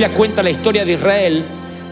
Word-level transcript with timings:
Biblia 0.00 0.16
cuenta 0.16 0.42
la 0.42 0.48
historia 0.48 0.86
de 0.86 0.94
Israel, 0.94 1.44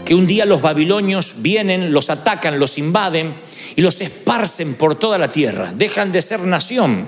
que 0.03 0.15
un 0.15 0.25
día 0.25 0.43
los 0.43 0.63
babilonios 0.63 1.43
vienen, 1.43 1.93
los 1.93 2.09
atacan, 2.09 2.57
los 2.57 2.79
invaden 2.79 3.35
y 3.75 3.83
los 3.83 4.01
esparcen 4.01 4.73
por 4.73 4.95
toda 4.95 5.19
la 5.19 5.29
tierra. 5.29 5.71
Dejan 5.75 6.11
de 6.11 6.23
ser 6.23 6.39
nación, 6.39 7.05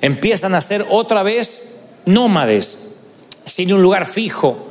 empiezan 0.00 0.56
a 0.56 0.60
ser 0.60 0.84
otra 0.90 1.22
vez 1.22 1.82
nómades, 2.06 2.96
sin 3.44 3.72
un 3.72 3.82
lugar 3.82 4.04
fijo. 4.04 4.66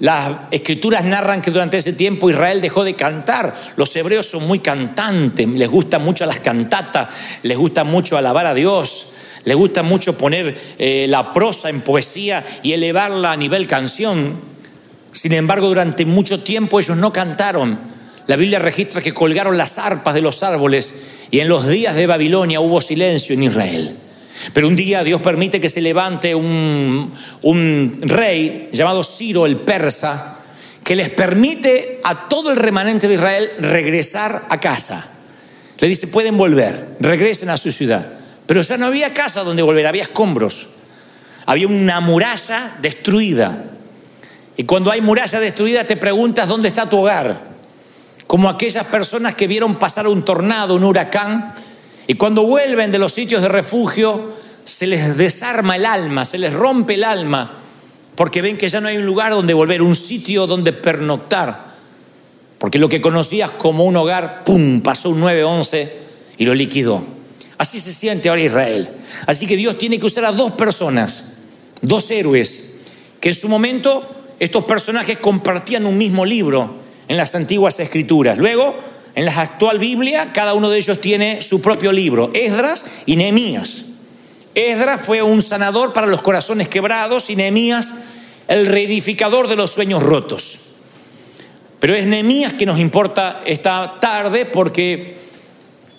Las 0.00 0.32
escrituras 0.50 1.04
narran 1.04 1.42
que 1.42 1.50
durante 1.50 1.76
ese 1.76 1.92
tiempo 1.92 2.30
Israel 2.30 2.62
dejó 2.62 2.82
de 2.82 2.94
cantar. 2.94 3.54
Los 3.76 3.94
hebreos 3.96 4.24
son 4.24 4.46
muy 4.46 4.60
cantantes, 4.60 5.46
les 5.46 5.68
gustan 5.68 6.02
mucho 6.02 6.24
las 6.24 6.38
cantatas, 6.38 7.10
les 7.42 7.58
gusta 7.58 7.84
mucho 7.84 8.16
alabar 8.16 8.46
a 8.46 8.54
Dios, 8.54 9.08
les 9.44 9.54
gusta 9.54 9.82
mucho 9.82 10.16
poner 10.16 10.58
eh, 10.78 11.04
la 11.10 11.34
prosa 11.34 11.68
en 11.68 11.82
poesía 11.82 12.42
y 12.62 12.72
elevarla 12.72 13.32
a 13.32 13.36
nivel 13.36 13.66
canción. 13.66 14.53
Sin 15.14 15.32
embargo, 15.32 15.68
durante 15.68 16.04
mucho 16.04 16.40
tiempo 16.40 16.80
ellos 16.80 16.96
no 16.96 17.12
cantaron. 17.12 17.78
La 18.26 18.34
Biblia 18.34 18.58
registra 18.58 19.00
que 19.00 19.14
colgaron 19.14 19.56
las 19.56 19.78
arpas 19.78 20.12
de 20.12 20.20
los 20.20 20.42
árboles 20.42 20.92
y 21.30 21.38
en 21.38 21.48
los 21.48 21.68
días 21.68 21.94
de 21.94 22.08
Babilonia 22.08 22.60
hubo 22.60 22.80
silencio 22.80 23.32
en 23.34 23.44
Israel. 23.44 23.96
Pero 24.52 24.66
un 24.66 24.74
día 24.74 25.04
Dios 25.04 25.22
permite 25.22 25.60
que 25.60 25.70
se 25.70 25.80
levante 25.80 26.34
un, 26.34 27.14
un 27.42 27.98
rey 28.00 28.70
llamado 28.72 29.04
Ciro 29.04 29.46
el 29.46 29.58
persa 29.58 30.38
que 30.82 30.96
les 30.96 31.10
permite 31.10 32.00
a 32.02 32.28
todo 32.28 32.50
el 32.50 32.56
remanente 32.56 33.06
de 33.06 33.14
Israel 33.14 33.50
regresar 33.60 34.46
a 34.50 34.58
casa. 34.58 35.06
Le 35.78 35.86
dice, 35.86 36.08
pueden 36.08 36.36
volver, 36.36 36.96
regresen 36.98 37.50
a 37.50 37.56
su 37.56 37.70
ciudad. 37.70 38.04
Pero 38.46 38.62
ya 38.62 38.76
no 38.76 38.86
había 38.86 39.14
casa 39.14 39.44
donde 39.44 39.62
volver, 39.62 39.86
había 39.86 40.02
escombros. 40.02 40.70
Había 41.46 41.68
una 41.68 42.00
muralla 42.00 42.76
destruida. 42.82 43.64
Y 44.56 44.64
cuando 44.64 44.90
hay 44.90 45.00
muralla 45.00 45.40
destruida 45.40 45.84
te 45.84 45.96
preguntas 45.96 46.48
dónde 46.48 46.68
está 46.68 46.88
tu 46.88 46.98
hogar. 46.98 47.54
Como 48.26 48.48
aquellas 48.48 48.86
personas 48.86 49.34
que 49.34 49.46
vieron 49.46 49.78
pasar 49.78 50.06
un 50.06 50.24
tornado, 50.24 50.76
un 50.76 50.84
huracán, 50.84 51.54
y 52.06 52.14
cuando 52.14 52.42
vuelven 52.42 52.90
de 52.90 52.98
los 52.98 53.12
sitios 53.12 53.42
de 53.42 53.48
refugio 53.48 54.32
se 54.64 54.86
les 54.86 55.16
desarma 55.16 55.76
el 55.76 55.86
alma, 55.86 56.24
se 56.24 56.38
les 56.38 56.52
rompe 56.52 56.94
el 56.94 57.04
alma, 57.04 57.50
porque 58.14 58.42
ven 58.42 58.56
que 58.56 58.68
ya 58.68 58.80
no 58.80 58.88
hay 58.88 58.96
un 58.96 59.06
lugar 59.06 59.32
donde 59.32 59.54
volver, 59.54 59.82
un 59.82 59.96
sitio 59.96 60.46
donde 60.46 60.72
pernoctar. 60.72 61.74
Porque 62.58 62.78
lo 62.78 62.88
que 62.88 63.00
conocías 63.00 63.50
como 63.50 63.84
un 63.84 63.96
hogar, 63.96 64.42
¡pum!, 64.44 64.80
pasó 64.80 65.10
un 65.10 65.20
9-11 65.20 65.88
y 66.38 66.44
lo 66.44 66.54
liquidó. 66.54 67.02
Así 67.58 67.80
se 67.80 67.92
siente 67.92 68.28
ahora 68.28 68.40
Israel. 68.40 68.88
Así 69.26 69.46
que 69.46 69.56
Dios 69.56 69.76
tiene 69.76 69.98
que 69.98 70.06
usar 70.06 70.24
a 70.24 70.32
dos 70.32 70.52
personas, 70.52 71.34
dos 71.82 72.10
héroes, 72.10 72.76
que 73.20 73.30
en 73.30 73.34
su 73.34 73.48
momento 73.48 74.23
estos 74.44 74.64
personajes 74.64 75.18
compartían 75.18 75.86
un 75.86 75.96
mismo 75.96 76.26
libro 76.26 76.74
en 77.08 77.16
las 77.16 77.34
antiguas 77.34 77.80
escrituras. 77.80 78.36
Luego, 78.36 78.76
en 79.14 79.24
la 79.24 79.40
actual 79.40 79.78
Biblia, 79.78 80.32
cada 80.34 80.52
uno 80.52 80.68
de 80.68 80.76
ellos 80.76 81.00
tiene 81.00 81.40
su 81.40 81.62
propio 81.62 81.92
libro, 81.92 82.30
Esdras 82.34 82.84
y 83.06 83.16
Nehemías. 83.16 83.86
Esdras 84.54 85.00
fue 85.00 85.22
un 85.22 85.40
sanador 85.40 85.94
para 85.94 86.06
los 86.06 86.20
corazones 86.20 86.68
quebrados 86.68 87.30
y 87.30 87.36
Nehemías 87.36 87.94
el 88.46 88.66
reedificador 88.66 89.48
de 89.48 89.56
los 89.56 89.70
sueños 89.70 90.02
rotos. 90.02 90.58
Pero 91.80 91.94
es 91.94 92.04
Nehemías 92.04 92.52
que 92.52 92.66
nos 92.66 92.78
importa 92.78 93.40
esta 93.46 93.96
tarde 93.98 94.44
porque 94.44 95.16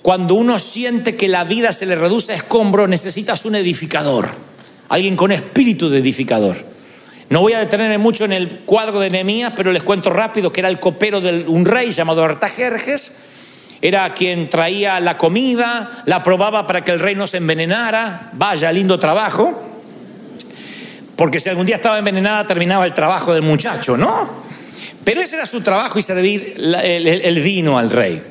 cuando 0.04 0.36
uno 0.36 0.60
siente 0.60 1.16
que 1.16 1.28
la 1.28 1.46
vida 1.46 1.72
se 1.72 1.88
le 1.88 1.96
reduce 1.96 2.34
a 2.34 2.36
escombro, 2.36 2.88
necesitas 2.88 3.44
un 3.46 3.56
edificador, 3.56 4.30
alguien 4.88 5.16
con 5.16 5.32
espíritu 5.32 5.90
de 5.90 5.98
edificador. 5.98 6.75
No 7.30 7.42
voy 7.42 7.54
a 7.54 7.60
detenerme 7.60 7.98
mucho 7.98 8.26
en 8.26 8.34
el 8.34 8.60
cuadro 8.66 9.00
de 9.00 9.10
Nehemías, 9.10 9.54
pero 9.56 9.72
les 9.72 9.84
cuento 9.84 10.10
rápido 10.12 10.52
que 10.52 10.62
era 10.62 10.70
el 10.70 10.80
copero 10.80 11.22
de 11.22 11.46
un 11.48 11.66
rey 11.66 11.92
llamado 11.92 12.24
Artajerjes. 12.24 13.18
Era 13.82 14.14
quien 14.14 14.50
traía 14.50 15.00
la 15.00 15.18
comida, 15.18 16.04
la 16.06 16.24
probaba 16.24 16.66
para 16.66 16.84
que 16.84 16.92
el 16.92 17.00
rey 17.00 17.16
no 17.16 17.28
se 17.28 17.38
envenenara. 17.38 18.30
Vaya, 18.34 18.72
lindo 18.72 19.00
trabajo. 19.00 19.64
Porque 21.16 21.40
si 21.40 21.50
algún 21.50 21.66
día 21.66 21.78
estaba 21.78 21.98
envenenada, 21.98 22.46
terminaba 22.46 22.86
el 22.86 22.94
trabajo 22.94 23.34
del 23.34 23.44
muchacho, 23.44 23.98
¿no? 23.98 24.46
Pero 25.04 25.22
ese 25.22 25.36
era 25.36 25.46
su 25.46 25.62
trabajo 25.62 25.98
y 26.00 26.02
servir 26.02 26.56
el, 26.58 27.40
vino 27.42 27.78
al 27.78 27.90
rey. 27.90 28.22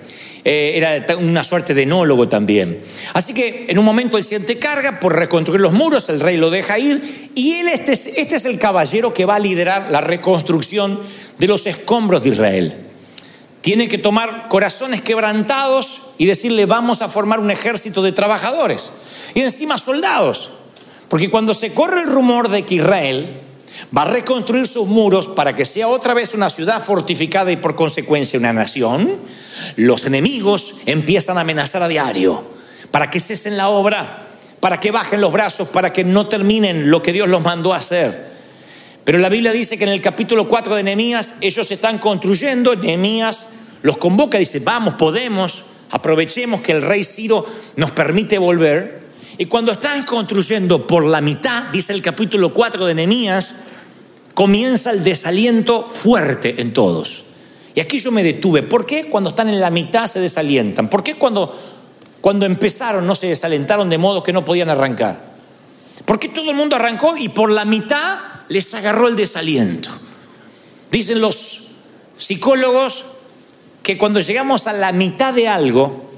Eh, 0.47 0.73
era 0.77 1.17
una 1.17 1.43
suerte 1.43 1.73
de 1.73 1.85
enólogo 1.85 2.29
también. 2.29 2.79
Así 3.15 3.33
que 3.33 3.65
en 3.69 3.79
un 3.79 3.85
momento 3.85 4.19
él 4.19 4.25
siente 4.25 4.59
carga 4.59 5.01
por 5.01 5.17
reconstruir 5.17 5.61
los 5.61 5.73
muros, 5.73 6.11
el 6.11 6.21
rey 6.21 6.37
lo 6.37 6.51
deja 6.51 6.79
ir 6.79 7.31
y 7.35 7.53
él, 7.55 7.69
este 7.69 7.93
es, 7.93 8.07
este 8.19 8.37
es 8.37 8.45
el 8.45 8.59
caballero 8.59 9.15
que 9.15 9.25
va 9.25 9.37
a 9.37 9.39
liderar 9.39 9.91
la 9.91 10.03
reconstrucción 10.03 11.01
de 11.39 11.47
los 11.47 11.67
escombros 11.67 12.23
de 12.23 12.29
Israel. 12.29 12.75
Tiene 13.63 13.89
que 13.89 13.97
tomar 13.97 14.49
corazones 14.51 15.01
quebrantados 15.01 16.03
y 16.19 16.27
decirle 16.27 16.67
vamos 16.67 17.01
a 17.01 17.09
formar 17.09 17.41
un 17.41 17.51
ejército 17.51 18.03
de 18.03 18.13
trabajadores 18.13 18.91
y 19.33 19.41
encima 19.41 19.79
soldados. 19.79 20.51
Porque 21.09 21.31
cuando 21.31 21.55
se 21.55 21.73
corre 21.73 22.03
el 22.03 22.11
rumor 22.11 22.51
de 22.51 22.65
que 22.65 22.75
Israel 22.75 23.44
va 23.97 24.03
a 24.03 24.07
reconstruir 24.07 24.67
sus 24.67 24.87
muros 24.87 25.29
para 25.29 25.55
que 25.55 25.65
sea 25.65 25.89
otra 25.89 26.15
vez 26.15 26.35
una 26.35 26.51
ciudad 26.51 26.83
fortificada 26.83 27.53
y 27.53 27.57
por 27.57 27.75
consecuencia 27.75 28.39
una 28.39 28.53
nación, 28.53 29.17
los 29.77 30.05
enemigos 30.05 30.77
empiezan 30.87 31.39
a 31.39 31.43
amenazar 31.43 31.83
a 31.83 31.89
diario 31.89 32.45
para 32.91 33.11
que 33.11 33.21
cesen 33.21 33.57
la 33.57 33.69
obra, 33.69 34.27
para 34.61 34.79
que 34.79 34.91
bajen 34.91 35.21
los 35.21 35.33
brazos, 35.33 35.69
para 35.69 35.93
que 35.93 36.05
no 36.05 36.27
terminen 36.27 36.91
lo 36.91 37.03
que 37.03 37.13
Dios 37.13 37.29
los 37.29 37.43
mandó 37.43 37.75
a 37.75 37.79
hacer. 37.79 38.33
Pero 39.05 39.19
la 39.19 39.29
Biblia 39.29 39.53
dice 39.53 39.77
que 39.77 39.85
en 39.85 39.91
el 39.91 40.01
capítulo 40.01 40.49
4 40.49 40.75
de 40.77 40.83
Nehemías 40.83 41.37
ellos 41.41 41.71
están 41.71 41.99
construyendo, 41.99 42.75
Nehemías 42.75 43.49
los 43.83 43.99
convoca 43.99 44.39
dice, 44.39 44.61
vamos, 44.61 44.95
podemos, 44.95 45.65
aprovechemos 45.91 46.63
que 46.63 46.73
el 46.73 46.81
rey 46.81 47.05
Ciro 47.05 47.47
nos 47.77 47.91
permite 47.91 48.39
volver. 48.39 49.05
Y 49.37 49.45
cuando 49.45 49.73
están 49.73 50.05
construyendo 50.05 50.87
por 50.87 51.05
la 51.05 51.21
mitad, 51.21 51.65
dice 51.65 51.93
el 51.93 52.01
capítulo 52.01 52.55
4 52.55 52.87
de 52.87 52.95
Nehemías, 52.95 53.57
comienza 54.35 54.91
el 54.91 55.05
desaliento 55.05 55.83
fuerte 55.83 56.61
en 56.61 56.73
todos. 56.73 57.25
Y 57.75 57.81
aquí 57.81 57.99
yo 57.99 58.13
me 58.13 58.23
detuve. 58.23 58.63
¿Por 58.63 58.87
qué 58.87 59.07
cuando 59.07 59.31
están 59.31 59.49
en 59.49 59.61
la 59.61 59.71
mitad 59.71 60.07
se 60.07 60.21
desalientan? 60.21 60.89
¿Por 60.89 61.03
qué 61.03 61.15
cuando, 61.15 61.57
cuando 62.21 62.47
empezaron 62.47 63.07
no 63.07 63.15
se 63.15 63.29
desalentaron 63.29 63.89
de 63.91 63.99
modo 63.99 64.23
que 64.23 64.33
no 64.33 64.45
podían 64.45 64.69
arrancar? 64.69 65.35
¿Por 66.05 66.19
qué 66.19 66.29
todo 66.29 66.51
el 66.51 66.57
mundo 66.57 66.77
arrancó 66.77 67.17
y 67.17 67.29
por 67.29 67.51
la 67.51 67.65
mitad 67.65 68.19
les 68.49 68.75
agarró 68.75 69.09
el 69.09 69.17
desaliento? 69.17 69.91
Dicen 70.91 71.21
los 71.21 71.63
psicólogos 72.19 73.05
que 73.83 73.99
cuando 73.99 74.21
llegamos 74.21 74.67
a 74.67 74.73
la 74.73 74.93
mitad 74.93 75.35
de 75.35 75.49
algo 75.49 76.11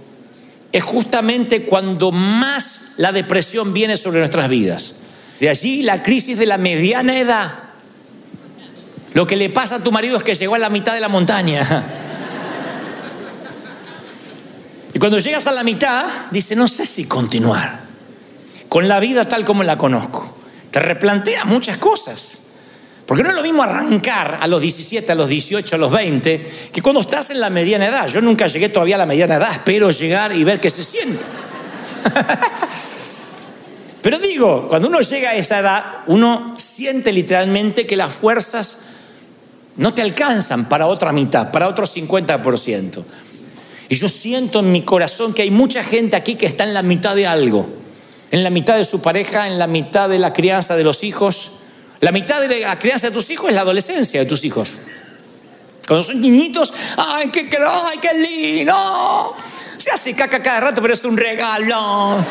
es 0.72 0.84
justamente 0.84 1.62
cuando 1.62 2.12
más 2.12 2.94
la 2.98 3.12
depresión 3.12 3.72
viene 3.72 3.96
sobre 3.96 4.20
nuestras 4.20 4.48
vidas. 4.48 4.94
De 5.40 5.48
allí 5.48 5.82
la 5.82 6.02
crisis 6.02 6.38
de 6.38 6.46
la 6.46 6.58
mediana 6.58 7.18
edad. 7.18 7.65
Lo 9.16 9.26
que 9.26 9.34
le 9.34 9.48
pasa 9.48 9.76
a 9.76 9.82
tu 9.82 9.90
marido 9.90 10.18
es 10.18 10.22
que 10.22 10.34
llegó 10.34 10.56
a 10.56 10.58
la 10.58 10.68
mitad 10.68 10.92
de 10.92 11.00
la 11.00 11.08
montaña. 11.08 11.84
Y 14.92 14.98
cuando 14.98 15.18
llegas 15.18 15.46
a 15.46 15.52
la 15.52 15.64
mitad, 15.64 16.04
dice, 16.30 16.54
no 16.54 16.68
sé 16.68 16.84
si 16.84 17.06
continuar 17.06 17.80
con 18.68 18.86
la 18.88 19.00
vida 19.00 19.26
tal 19.26 19.46
como 19.46 19.64
la 19.64 19.78
conozco. 19.78 20.36
Te 20.70 20.80
replantea 20.80 21.46
muchas 21.46 21.78
cosas. 21.78 22.40
Porque 23.06 23.22
no 23.22 23.30
es 23.30 23.36
lo 23.36 23.42
mismo 23.42 23.62
arrancar 23.62 24.36
a 24.38 24.46
los 24.46 24.60
17, 24.60 25.10
a 25.10 25.14
los 25.14 25.30
18, 25.30 25.76
a 25.76 25.78
los 25.78 25.90
20, 25.90 26.70
que 26.70 26.82
cuando 26.82 27.00
estás 27.00 27.30
en 27.30 27.40
la 27.40 27.48
mediana 27.48 27.86
edad. 27.86 28.08
Yo 28.08 28.20
nunca 28.20 28.46
llegué 28.48 28.68
todavía 28.68 28.96
a 28.96 28.98
la 28.98 29.06
mediana 29.06 29.36
edad, 29.36 29.50
espero 29.50 29.90
llegar 29.92 30.36
y 30.36 30.44
ver 30.44 30.60
qué 30.60 30.68
se 30.68 30.84
siente. 30.84 31.24
Pero 34.02 34.18
digo, 34.18 34.68
cuando 34.68 34.88
uno 34.88 35.00
llega 35.00 35.30
a 35.30 35.34
esa 35.36 35.60
edad, 35.60 35.84
uno 36.06 36.54
siente 36.58 37.14
literalmente 37.14 37.86
que 37.86 37.96
las 37.96 38.12
fuerzas 38.12 38.82
no 39.76 39.92
te 39.92 40.02
alcanzan 40.02 40.68
para 40.68 40.86
otra 40.86 41.12
mitad, 41.12 41.50
para 41.50 41.68
otro 41.68 41.86
50%. 41.86 43.04
Y 43.88 43.96
yo 43.96 44.08
siento 44.08 44.60
en 44.60 44.72
mi 44.72 44.82
corazón 44.82 45.32
que 45.32 45.42
hay 45.42 45.50
mucha 45.50 45.84
gente 45.84 46.16
aquí 46.16 46.34
que 46.34 46.46
está 46.46 46.64
en 46.64 46.74
la 46.74 46.82
mitad 46.82 47.14
de 47.14 47.26
algo, 47.26 47.68
en 48.30 48.42
la 48.42 48.50
mitad 48.50 48.76
de 48.76 48.84
su 48.84 49.00
pareja, 49.00 49.46
en 49.46 49.58
la 49.58 49.66
mitad 49.66 50.08
de 50.08 50.18
la 50.18 50.32
crianza 50.32 50.76
de 50.76 50.84
los 50.84 51.04
hijos. 51.04 51.52
La 52.00 52.12
mitad 52.12 52.40
de 52.40 52.60
la 52.60 52.78
crianza 52.78 53.08
de 53.08 53.12
tus 53.12 53.30
hijos 53.30 53.48
es 53.48 53.54
la 53.54 53.62
adolescencia 53.62 54.20
de 54.20 54.26
tus 54.26 54.44
hijos. 54.44 54.76
Cuando 55.86 56.04
son 56.04 56.20
niñitos, 56.20 56.72
¡ay, 56.96 57.30
qué, 57.30 57.48
ay, 57.64 57.98
qué 57.98 58.10
lindo! 58.18 59.36
Se 59.78 59.90
hace 59.90 60.14
caca 60.14 60.42
cada 60.42 60.60
rato, 60.60 60.82
pero 60.82 60.94
es 60.94 61.04
un 61.04 61.16
regalo. 61.16 62.24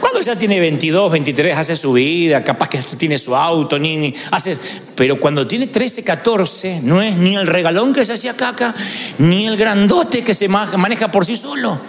Cuando 0.00 0.20
ya 0.20 0.36
tiene 0.36 0.60
22, 0.60 1.10
23, 1.12 1.56
hace 1.56 1.76
su 1.76 1.92
vida, 1.92 2.42
capaz 2.44 2.68
que 2.68 2.78
tiene 2.96 3.18
su 3.18 3.34
auto, 3.34 3.78
ni, 3.78 4.14
hace, 4.30 4.56
pero 4.94 5.18
cuando 5.18 5.46
tiene 5.46 5.66
13, 5.66 6.04
14, 6.04 6.80
no 6.82 7.02
es 7.02 7.16
ni 7.16 7.36
el 7.36 7.46
regalón 7.46 7.92
que 7.92 8.04
se 8.04 8.12
hacía 8.12 8.34
caca, 8.36 8.74
ni 9.18 9.46
el 9.46 9.56
grandote 9.56 10.22
que 10.22 10.34
se 10.34 10.48
maneja 10.48 11.10
por 11.10 11.24
sí 11.24 11.36
solo. 11.36 11.80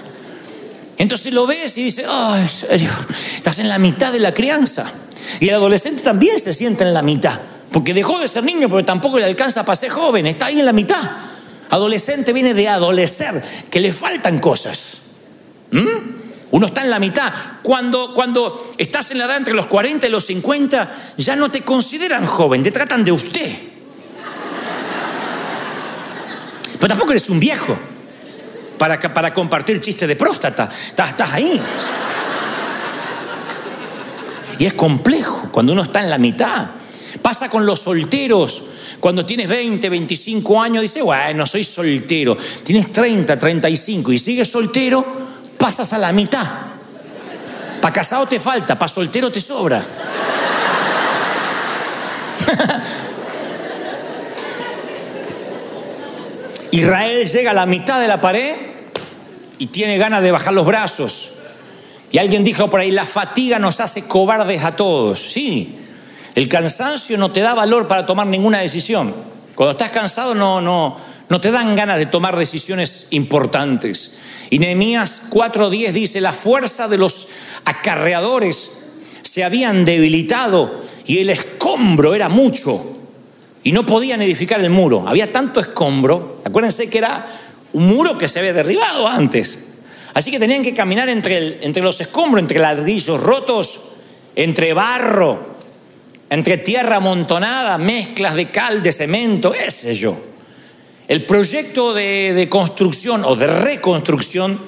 Entonces 0.98 1.34
lo 1.34 1.48
ves 1.48 1.78
y 1.78 1.84
dices, 1.86 2.06
oh, 2.10 2.36
en 2.36 2.50
serio, 2.50 2.90
estás 3.36 3.60
en 3.60 3.70
la 3.70 3.80
mitad 3.80 4.12
de 4.12 4.20
la 4.20 4.34
crianza. 4.34 4.92
Y 5.40 5.48
el 5.48 5.56
adolescente 5.56 6.02
también 6.02 6.40
se 6.40 6.54
siente 6.54 6.84
en 6.84 6.94
la 6.94 7.02
mitad, 7.02 7.40
porque 7.72 7.94
dejó 7.94 8.20
de 8.20 8.28
ser 8.28 8.44
niño, 8.44 8.68
pero 8.70 8.84
tampoco 8.84 9.20
le 9.20 9.26
alcanza 9.26 9.64
para 9.64 9.76
ser 9.76 9.92
joven, 9.92 10.26
está 10.26 10.48
ahí 10.48 10.60
en 10.60 10.66
la 10.66 10.74
mitad. 10.74 11.02
Adolescente 11.70 12.34
viene 12.34 12.54
de 12.54 12.68
adolecer, 12.68 13.44
que 13.70 13.80
le 13.80 13.94
faltan 13.94 14.40
cosas. 14.40 14.98
¿Mm? 15.72 16.19
Uno 16.52 16.66
está 16.66 16.82
en 16.82 16.90
la 16.90 17.00
mitad. 17.00 17.32
Cuando, 17.62 18.14
cuando 18.14 18.72
estás 18.78 19.12
en 19.12 19.20
la 19.20 19.26
edad 19.26 19.38
entre 19.38 19.54
los 19.54 19.68
40 19.68 20.08
y 20.08 20.10
los 20.10 20.26
50, 20.26 21.14
ya 21.18 21.36
no 21.36 21.52
te 21.52 21.62
consideran 21.62 22.26
joven, 22.26 22.64
te 22.64 22.72
tratan 22.72 23.04
de 23.04 23.12
usted. 23.12 23.56
Pero 26.74 26.88
tampoco 26.88 27.12
eres 27.12 27.30
un 27.30 27.40
viejo 27.40 27.78
para, 28.78 29.00
para 29.00 29.34
compartir 29.34 29.80
chistes 29.80 30.08
de 30.08 30.16
próstata. 30.16 30.70
Estás, 30.88 31.32
ahí. 31.32 31.62
Y 34.58 34.66
es 34.66 34.74
complejo 34.74 35.50
cuando 35.52 35.74
uno 35.74 35.84
está 35.84 36.02
en 36.02 36.10
la 36.10 36.18
mitad. 36.18 36.68
Pasa 37.22 37.50
con 37.50 37.66
los 37.66 37.82
solteros. 37.82 38.64
Cuando 39.00 39.26
tienes 39.26 39.48
20, 39.48 39.88
25 39.88 40.62
años, 40.62 40.82
dices, 40.82 41.04
bueno, 41.04 41.46
soy 41.46 41.64
soltero. 41.64 42.36
Tienes 42.64 42.92
30, 42.92 43.38
35 43.38 44.12
y 44.14 44.18
sigues 44.20 44.50
soltero 44.50 45.29
pasas 45.60 45.94
a 45.94 46.00
la 46.00 46.12
mitad. 46.12 46.48
Para 47.80 47.94
casado 47.94 48.26
te 48.26 48.40
falta, 48.40 48.80
para 48.80 48.90
soltero 48.90 49.32
te 49.32 49.40
sobra. 49.42 49.84
Israel 56.72 57.28
llega 57.28 57.52
a 57.52 57.54
la 57.54 57.68
mitad 57.68 58.00
de 58.00 58.08
la 58.08 58.22
pared 58.22 58.56
y 59.58 59.68
tiene 59.68 59.98
ganas 59.98 60.24
de 60.24 60.32
bajar 60.32 60.54
los 60.54 60.66
brazos. 60.66 61.34
Y 62.12 62.18
alguien 62.18 62.44
dijo 62.44 62.70
por 62.70 62.80
ahí, 62.80 62.90
la 62.92 63.06
fatiga 63.06 63.60
nos 63.60 63.80
hace 63.80 64.08
cobardes 64.08 64.64
a 64.64 64.76
todos. 64.76 65.20
Sí, 65.32 65.78
el 66.36 66.50
cansancio 66.50 67.18
no 67.18 67.32
te 67.32 67.42
da 67.42 67.54
valor 67.54 67.88
para 67.88 68.06
tomar 68.06 68.28
ninguna 68.28 68.60
decisión. 68.60 69.14
Cuando 69.56 69.72
estás 69.72 69.90
cansado 69.90 70.34
no, 70.34 70.62
no, 70.62 70.98
no 71.28 71.42
te 71.42 71.52
dan 71.52 71.76
ganas 71.76 71.98
de 72.00 72.06
tomar 72.06 72.38
decisiones 72.38 73.08
importantes. 73.12 74.19
Y 74.50 74.60
Nehemías 74.60 75.30
4:10 75.30 75.92
dice, 75.92 76.22
la 76.22 76.32
fuerza 76.32 76.88
de 76.88 76.98
los 76.98 77.28
acarreadores 77.66 78.72
se 79.22 79.44
habían 79.44 79.86
debilitado 79.86 80.84
y 81.06 81.20
el 81.20 81.30
escombro 81.30 82.16
era 82.16 82.30
mucho 82.30 82.98
y 83.64 83.72
no 83.72 83.86
podían 83.86 84.22
edificar 84.22 84.60
el 84.62 84.70
muro. 84.70 85.06
Había 85.08 85.32
tanto 85.32 85.60
escombro, 85.60 86.42
acuérdense 86.46 86.90
que 86.90 86.98
era 86.98 87.28
un 87.74 87.88
muro 87.88 88.18
que 88.18 88.28
se 88.28 88.40
había 88.40 88.54
derribado 88.54 89.08
antes. 89.08 89.66
Así 90.14 90.32
que 90.32 90.40
tenían 90.40 90.64
que 90.64 90.74
caminar 90.74 91.10
entre, 91.10 91.64
entre 91.64 91.84
los 91.84 92.02
escombros, 92.02 92.42
entre 92.42 92.60
ladrillos 92.60 93.22
rotos, 93.22 93.82
entre 94.36 94.74
barro, 94.74 95.56
entre 96.30 96.58
tierra 96.58 96.98
amontonada, 96.98 97.78
mezclas 97.78 98.36
de 98.36 98.50
cal, 98.50 98.82
de 98.82 98.92
cemento, 98.92 99.52
qué 99.52 99.70
sé 99.70 99.94
yo. 99.96 100.18
El 101.10 101.26
proyecto 101.26 101.96
de, 101.96 102.48
construcción 102.52 103.26
o 103.26 103.36
de 103.36 103.48
reconstrucción 103.48 104.60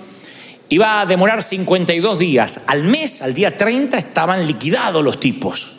iba 0.70 1.00
a 1.00 1.06
demorar 1.06 1.44
52 1.44 2.18
días. 2.18 2.62
Al 2.66 2.84
mes, 2.84 3.22
al 3.22 3.36
día 3.36 3.56
30, 3.56 3.96
estaban 4.00 4.48
liquidados 4.48 5.04
los 5.04 5.20
tipos. 5.20 5.74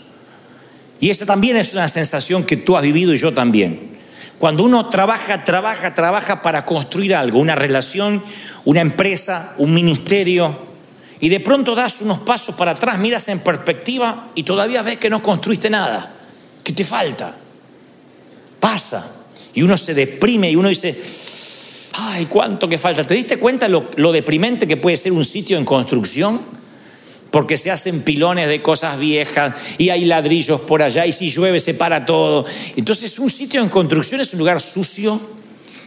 Y 1.00 1.10
esa 1.10 1.26
también 1.26 1.56
es 1.56 1.72
una 1.72 1.88
sensación 1.88 2.44
que 2.44 2.56
tú 2.56 2.76
has 2.76 2.84
vivido 2.84 3.12
y 3.12 3.18
yo 3.18 3.34
también. 3.34 3.98
Cuando 4.38 4.62
uno 4.62 4.88
trabaja, 4.88 5.42
trabaja, 5.42 5.94
trabaja 5.94 6.42
para 6.42 6.64
construir 6.64 7.16
algo, 7.16 7.40
una 7.40 7.56
relación, 7.56 8.22
una 8.64 8.82
empresa, 8.82 9.54
un 9.58 9.74
ministerio, 9.74 10.56
y 11.18 11.28
de 11.28 11.40
pronto 11.40 11.74
das 11.74 12.00
unos 12.02 12.20
pasos 12.20 12.54
para 12.54 12.70
atrás, 12.70 12.98
miras 12.98 13.26
en 13.26 13.40
perspectiva 13.40 14.30
y 14.36 14.44
todavía 14.44 14.82
ves 14.82 14.98
que 14.98 15.10
no 15.10 15.24
construiste 15.24 15.68
nada, 15.68 16.12
que 16.62 16.72
te 16.72 16.84
falta. 16.84 17.34
Pasa. 18.60 19.21
Y 19.54 19.62
uno 19.62 19.76
se 19.76 19.94
deprime 19.94 20.50
y 20.50 20.56
uno 20.56 20.68
dice, 20.68 20.98
ay, 21.94 22.26
cuánto 22.26 22.68
que 22.68 22.78
falta. 22.78 23.06
¿Te 23.06 23.14
diste 23.14 23.38
cuenta 23.38 23.68
lo, 23.68 24.12
deprimente 24.12 24.66
que 24.66 24.76
puede 24.76 24.96
ser 24.96 25.12
un 25.12 25.24
sitio 25.24 25.58
en 25.58 25.64
construcción? 25.64 26.40
Porque 27.30 27.56
se 27.56 27.70
hacen 27.70 28.02
pilones 28.02 28.48
de 28.48 28.60
cosas 28.60 28.98
viejas 28.98 29.54
y 29.78 29.90
hay 29.90 30.04
ladrillos 30.04 30.60
por 30.62 30.82
allá 30.82 31.06
y 31.06 31.12
si 31.12 31.30
llueve 31.30 31.60
se 31.60 31.74
para 31.74 32.04
todo. 32.04 32.44
Entonces 32.76 33.18
un 33.18 33.30
sitio 33.30 33.62
en 33.62 33.68
construcción 33.68 34.20
es 34.20 34.32
un 34.32 34.38
lugar 34.38 34.60
sucio, 34.60 35.20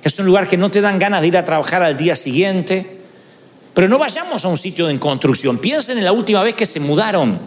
es 0.04 0.18
un 0.20 0.26
lugar 0.26 0.48
que 0.48 0.58
no 0.58 0.72
te 0.72 0.82
dan 0.82 0.98
ganas 0.98 1.22
de 1.22 1.28
ir 1.28 1.38
a 1.38 1.46
trabajar 1.46 1.84
al 1.84 1.98
día 1.98 2.16
siguiente. 2.16 2.96
Pero 3.74 3.90
no 3.90 3.98
vayamos 3.98 4.46
a 4.46 4.48
un 4.48 4.58
sitio 4.58 4.90
en 4.90 4.98
construcción. 4.98 5.58
Piensen 5.58 5.98
en 5.98 6.06
la 6.06 6.14
última 6.14 6.42
vez 6.42 6.56
que 6.56 6.66
se 6.66 6.80
mudaron. 6.80 7.40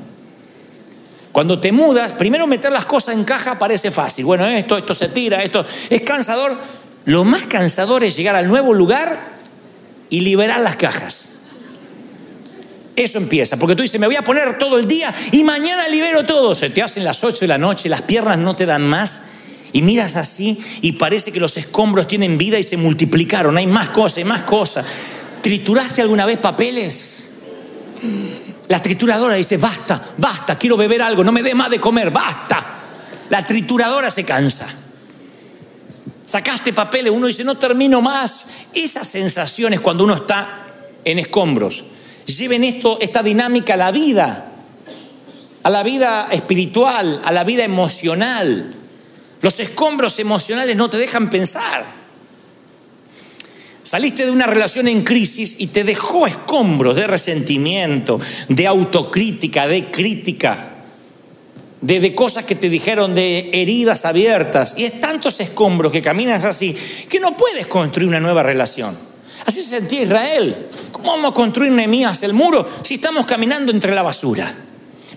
Cuando 1.33 1.61
te 1.61 1.73
mudas, 1.73 2.13
primero 2.15 2.47
meter 2.47 2.73
las 2.73 2.87
cosas 2.87 3.15
en 3.15 3.25
caja 3.25 3.59
parece 3.59 3.91
fácil. 3.91 4.25
Bueno, 4.25 4.47
esto, 4.47 4.77
esto 4.77 4.95
se 4.95 5.09
tira, 5.09 5.43
esto 5.43 5.65
es 5.91 6.03
cansador. 6.03 6.57
Lo 7.05 7.25
más 7.25 7.45
cansador 7.47 8.05
es 8.05 8.17
llegar 8.17 8.35
al 8.35 8.49
nuevo 8.49 8.75
lugar 8.75 9.19
y 10.11 10.21
liberar 10.21 10.61
las 10.61 10.77
cajas. 10.77 11.31
Eso 12.97 13.19
empieza, 13.19 13.57
porque 13.57 13.77
tú 13.77 13.83
dices, 13.83 14.01
me 14.01 14.09
voy 14.09 14.17
a 14.17 14.23
poner 14.23 14.59
todo 14.59 14.77
el 14.77 14.89
día 14.89 15.15
y 15.31 15.45
mañana 15.45 15.89
libero 15.89 16.25
todo. 16.25 16.55
Se 16.55 16.71
te 16.71 16.83
hacen 16.83 17.05
las 17.05 17.23
8 17.23 17.39
de 17.41 17.47
la 17.47 17.59
noche, 17.59 17.89
las 17.89 18.03
piernas 18.03 18.39
no 18.39 18.57
te 18.57 18.67
dan 18.67 18.89
más 18.89 19.23
y 19.73 19.83
miras 19.83 20.17
así 20.17 20.59
y 20.81 20.93
parece 20.93 21.31
que 21.31 21.39
los 21.39 21.57
escombros 21.57 22.09
tienen 22.09 22.39
vida 22.39 22.59
y 22.59 22.65
se 22.65 22.77
multiplicaron. 22.77 23.57
Hay 23.57 23.69
más 23.69 23.91
cosas, 23.91 24.19
hay 24.19 24.25
más 24.25 24.43
cosas. 24.43 24.85
¿Trituraste 25.43 26.03
alguna 26.03 26.27
vez 26.27 26.39
papeles? 26.39 27.25
La 28.69 28.83
trituradora 28.83 29.35
dice, 29.35 29.57
basta, 29.57 30.11
basta, 30.19 30.59
quiero 30.59 30.77
beber 30.77 31.01
algo, 31.01 31.25
no 31.25 31.33
me 31.33 31.43
dé 31.43 31.55
más 31.55 31.71
de 31.71 31.81
comer, 31.81 32.11
basta. 32.11 32.65
La 33.31 33.45
trituradora 33.45 34.11
se 34.11 34.25
cansa. 34.25 34.67
Sacaste 36.27 36.75
papeles, 36.75 37.11
uno 37.11 37.27
dice, 37.27 37.45
no 37.45 37.57
termino 37.57 38.03
más. 38.03 38.49
Esas 38.75 39.09
sensaciones 39.09 39.81
cuando 39.81 40.05
uno 40.05 40.15
está 40.15 40.67
en 41.03 41.19
escombros. 41.19 41.85
Lleven 42.27 42.65
esto, 42.65 42.99
esta 43.01 43.23
dinámica 43.23 43.73
a 43.73 43.79
la 43.79 43.91
vida, 43.91 44.53
a 45.63 45.71
la 45.71 45.83
vida 45.83 46.29
espiritual, 46.31 47.23
a 47.25 47.33
la 47.33 47.45
vida 47.45 47.65
emocional. 47.65 48.71
Los 49.41 49.59
escombros 49.61 50.19
emocionales 50.19 50.77
no 50.77 50.91
te 50.91 50.99
dejan 50.99 51.31
pensar. 51.31 51.87
Saliste 53.89 54.27
de 54.27 54.33
una 54.33 54.45
relación 54.45 54.87
en 54.87 55.03
crisis 55.03 55.55
y 55.57 55.69
te 55.69 55.83
dejó 55.83 56.27
escombros 56.27 56.95
de 56.95 57.07
resentimiento, 57.07 58.21
de 58.47 58.67
autocrítica, 58.67 59.67
de 59.67 59.91
crítica, 59.91 60.73
de, 61.81 62.15
cosas 62.15 62.45
que 62.45 62.55
te 62.55 62.69
dijeron, 62.69 63.15
de 63.15 63.49
heridas 63.51 64.05
abiertas. 64.05 64.75
Y 64.77 64.85
es 64.85 65.01
tantos 65.01 65.41
escombros 65.41 65.91
que 65.91 66.03
caminas 66.03 66.45
así 66.45 66.77
que 67.09 67.19
no 67.19 67.35
puedes 67.35 67.67
construir 67.67 68.11
una 68.11 68.21
nueva 68.21 68.43
relación. 68.43 68.95
Así 69.47 69.63
se 69.63 69.71
sentía 69.71 70.03
Israel. 70.03 70.67
¿Cómo 70.93 71.13
vamos 71.13 71.31
a 71.31 71.35
construir 71.35 71.73
Nehemías 71.73 72.23
el 72.25 72.35
muro 72.35 72.69
si 72.83 72.93
estamos 72.93 73.25
caminando 73.25 73.73
entre 73.73 73.95
la 73.95 74.03
basura? 74.03 74.55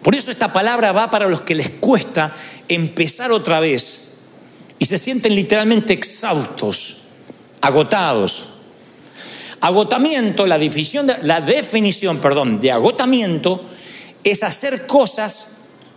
Por 0.01 0.15
eso 0.15 0.31
esta 0.31 0.53
palabra 0.53 0.93
va 0.93 1.11
para 1.11 1.27
los 1.27 1.41
que 1.41 1.55
les 1.55 1.71
cuesta 1.71 2.33
empezar 2.69 3.33
otra 3.33 3.59
vez 3.59 4.13
y 4.79 4.85
se 4.85 4.97
sienten 4.97 5.35
literalmente 5.35 5.91
exhaustos, 5.91 6.99
agotados, 7.59 8.50
Agotamiento, 9.61 10.47
la 10.47 10.57
definición, 10.57 11.05
de, 11.07 12.19
perdón, 12.19 12.59
de 12.59 12.71
agotamiento 12.71 13.63
es 14.23 14.41
hacer 14.41 14.87
cosas 14.87 15.49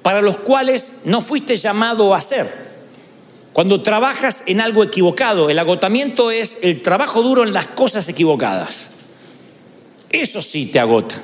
para 0.02 0.20
los 0.20 0.36
cuales 0.36 1.02
no 1.06 1.22
fuiste 1.22 1.56
llamado 1.56 2.12
a 2.12 2.18
hacer. 2.18 2.64
Cuando 3.54 3.80
trabajas 3.82 4.42
en 4.46 4.60
algo 4.60 4.82
equivocado, 4.82 5.48
el 5.48 5.58
agotamiento 5.58 6.30
es 6.30 6.58
el 6.62 6.82
trabajo 6.82 7.22
duro 7.22 7.42
en 7.42 7.54
las 7.54 7.68
cosas 7.68 8.06
equivocadas. 8.08 8.88
Eso 10.10 10.42
sí 10.42 10.66
te 10.66 10.78
agota. 10.78 11.14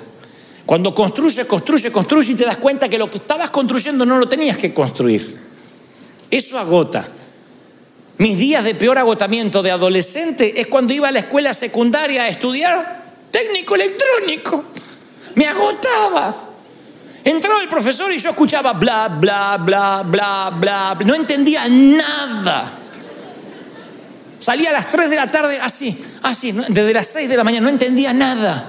Cuando 0.65 0.95
construyes, 0.95 1.45
construyes, 1.47 1.93
construyes 1.93 2.31
y 2.31 2.35
te 2.37 2.45
das 2.45 2.57
cuenta 2.57 2.89
que 2.89 2.97
lo 2.97 3.11
que 3.11 3.19
estabas 3.19 3.51
construyendo 3.51 4.07
no 4.07 4.17
lo 4.17 4.29
tenías 4.29 4.57
que 4.57 4.73
construir. 4.73 5.39
Eso 6.31 6.59
agota. 6.59 7.07
Mis 8.21 8.37
días 8.37 8.63
de 8.65 8.75
peor 8.75 8.99
agotamiento 8.99 9.63
de 9.63 9.71
adolescente 9.71 10.61
es 10.61 10.67
cuando 10.67 10.93
iba 10.93 11.09
a 11.09 11.11
la 11.11 11.21
escuela 11.21 11.55
secundaria 11.55 12.25
a 12.25 12.29
estudiar 12.29 13.03
técnico 13.31 13.75
electrónico. 13.75 14.65
Me 15.37 15.47
agotaba. 15.47 16.37
Entraba 17.25 17.63
el 17.63 17.69
profesor 17.69 18.13
y 18.13 18.19
yo 18.19 18.29
escuchaba 18.29 18.75
bla, 18.75 19.09
bla, 19.09 19.57
bla, 19.57 20.03
bla, 20.05 20.51
bla. 20.55 20.99
No 21.03 21.15
entendía 21.15 21.67
nada. 21.67 22.71
Salía 24.39 24.69
a 24.69 24.73
las 24.73 24.91
3 24.91 25.09
de 25.09 25.17
la 25.17 25.31
tarde 25.31 25.59
así, 25.59 26.05
así, 26.23 26.53
desde 26.53 26.93
las 26.93 27.07
6 27.07 27.27
de 27.27 27.37
la 27.39 27.43
mañana, 27.43 27.65
no 27.65 27.71
entendía 27.71 28.13
nada. 28.13 28.67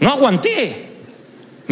No 0.00 0.12
aguanté. 0.12 0.91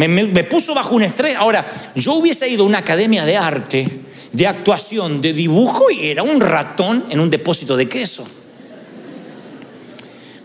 Me, 0.07 0.43
puso 0.43 0.73
bajo 0.73 0.95
un 0.95 1.03
estrés. 1.03 1.35
Ahora, 1.35 1.65
yo 1.95 2.13
hubiese 2.13 2.47
ido 2.47 2.63
a 2.63 2.67
una 2.67 2.79
academia 2.79 3.25
de 3.25 3.37
arte 3.37 4.01
de 4.31 4.47
actuación, 4.47 5.21
de 5.21 5.33
dibujo 5.33 5.91
y 5.91 6.07
era 6.07 6.23
un 6.23 6.39
ratón 6.39 7.05
en 7.09 7.19
un 7.19 7.29
depósito 7.29 7.75
de 7.75 7.87
queso. 7.87 8.25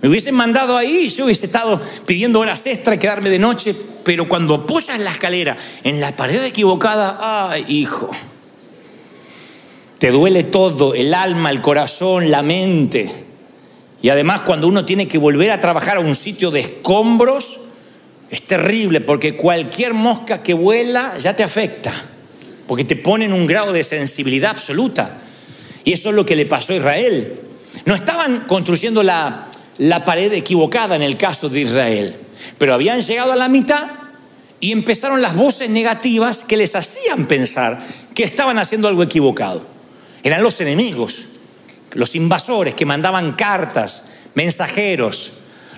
Me 0.03 0.09
hubiesen 0.09 0.35
mandado 0.35 0.77
ahí, 0.77 1.09
yo 1.09 1.25
hubiese 1.25 1.47
estado 1.47 1.81
pidiendo 2.05 2.41
horas 2.41 2.67
extra 2.67 2.95
y 2.95 2.99
quedarme 2.99 3.31
de 3.31 3.39
noche, 3.39 3.75
pero 4.05 4.29
cuando 4.29 4.55
apoyas 4.55 4.99
la 5.01 5.11
escalera 5.11 5.57
en 5.83 6.01
la 6.01 6.15
pared 6.15 6.45
equivocada, 6.45 7.19
ay 7.21 7.65
hijo, 7.69 8.11
te 9.99 10.11
duele 10.11 10.45
todo, 10.45 10.95
el 10.95 11.15
alma, 11.15 11.51
el 11.51 11.63
corazón, 11.63 12.31
la 12.31 12.43
mente. 12.43 13.11
Y 14.03 14.11
además 14.11 14.43
cuando 14.43 14.69
uno 14.69 14.85
tiene 14.85 15.09
que 15.09 15.19
volver 15.19 15.51
a 15.51 15.61
trabajar 15.61 15.97
a 15.97 16.01
un 16.01 16.15
sitio 16.15 16.51
de 16.51 16.61
escombros, 16.61 17.61
es 18.30 18.42
terrible 18.42 19.00
porque 19.00 19.37
cualquier 19.37 19.95
mosca 19.95 20.42
que 20.42 20.54
vuela 20.54 21.16
ya 21.18 21.35
te 21.35 21.42
afecta 21.42 21.92
porque 22.66 22.85
te 22.85 22.97
ponen 22.97 23.33
un 23.33 23.47
grado 23.47 23.73
de 23.73 23.85
sensibilidad 23.85 24.50
absoluta. 24.50 25.18
Y 25.85 25.92
eso 25.92 26.11
es 26.11 26.14
lo 26.14 26.26
que 26.26 26.37
le 26.37 26.47
pasó 26.47 26.73
a 26.73 26.76
Israel. 26.76 27.40
No 27.85 27.95
estaban 27.95 28.45
construyendo 28.47 29.02
la, 29.02 29.49
la 29.78 30.04
pared 30.04 30.33
equivocada 30.33 30.97
en 30.97 31.02
el 31.02 31.16
caso 31.16 31.49
de 31.49 31.61
Israel, 31.61 32.16
pero 32.59 32.75
habían 32.75 33.00
llegado 33.02 33.33
a 33.33 33.37
la 33.37 33.49
mitad 33.49 33.87
y 34.59 34.73
empezaron 34.73 35.23
las 35.23 35.35
voces 35.37 35.71
negativas 35.71 36.42
que 36.45 36.56
les 36.56 36.75
hacían 36.75 37.26
pensar 37.26 37.78
que 38.14 38.25
estaban 38.25 38.59
haciendo 38.59 38.88
algo 38.88 39.02
equivocado. 39.02 39.64
Eran 40.23 40.42
los 40.42 40.61
enemigos, 40.61 41.26
los 41.92 42.16
invasores 42.16 42.75
que 42.75 42.87
mandaban 42.87 43.33
cartas, 43.33 44.06
mensajeros. 44.35 45.33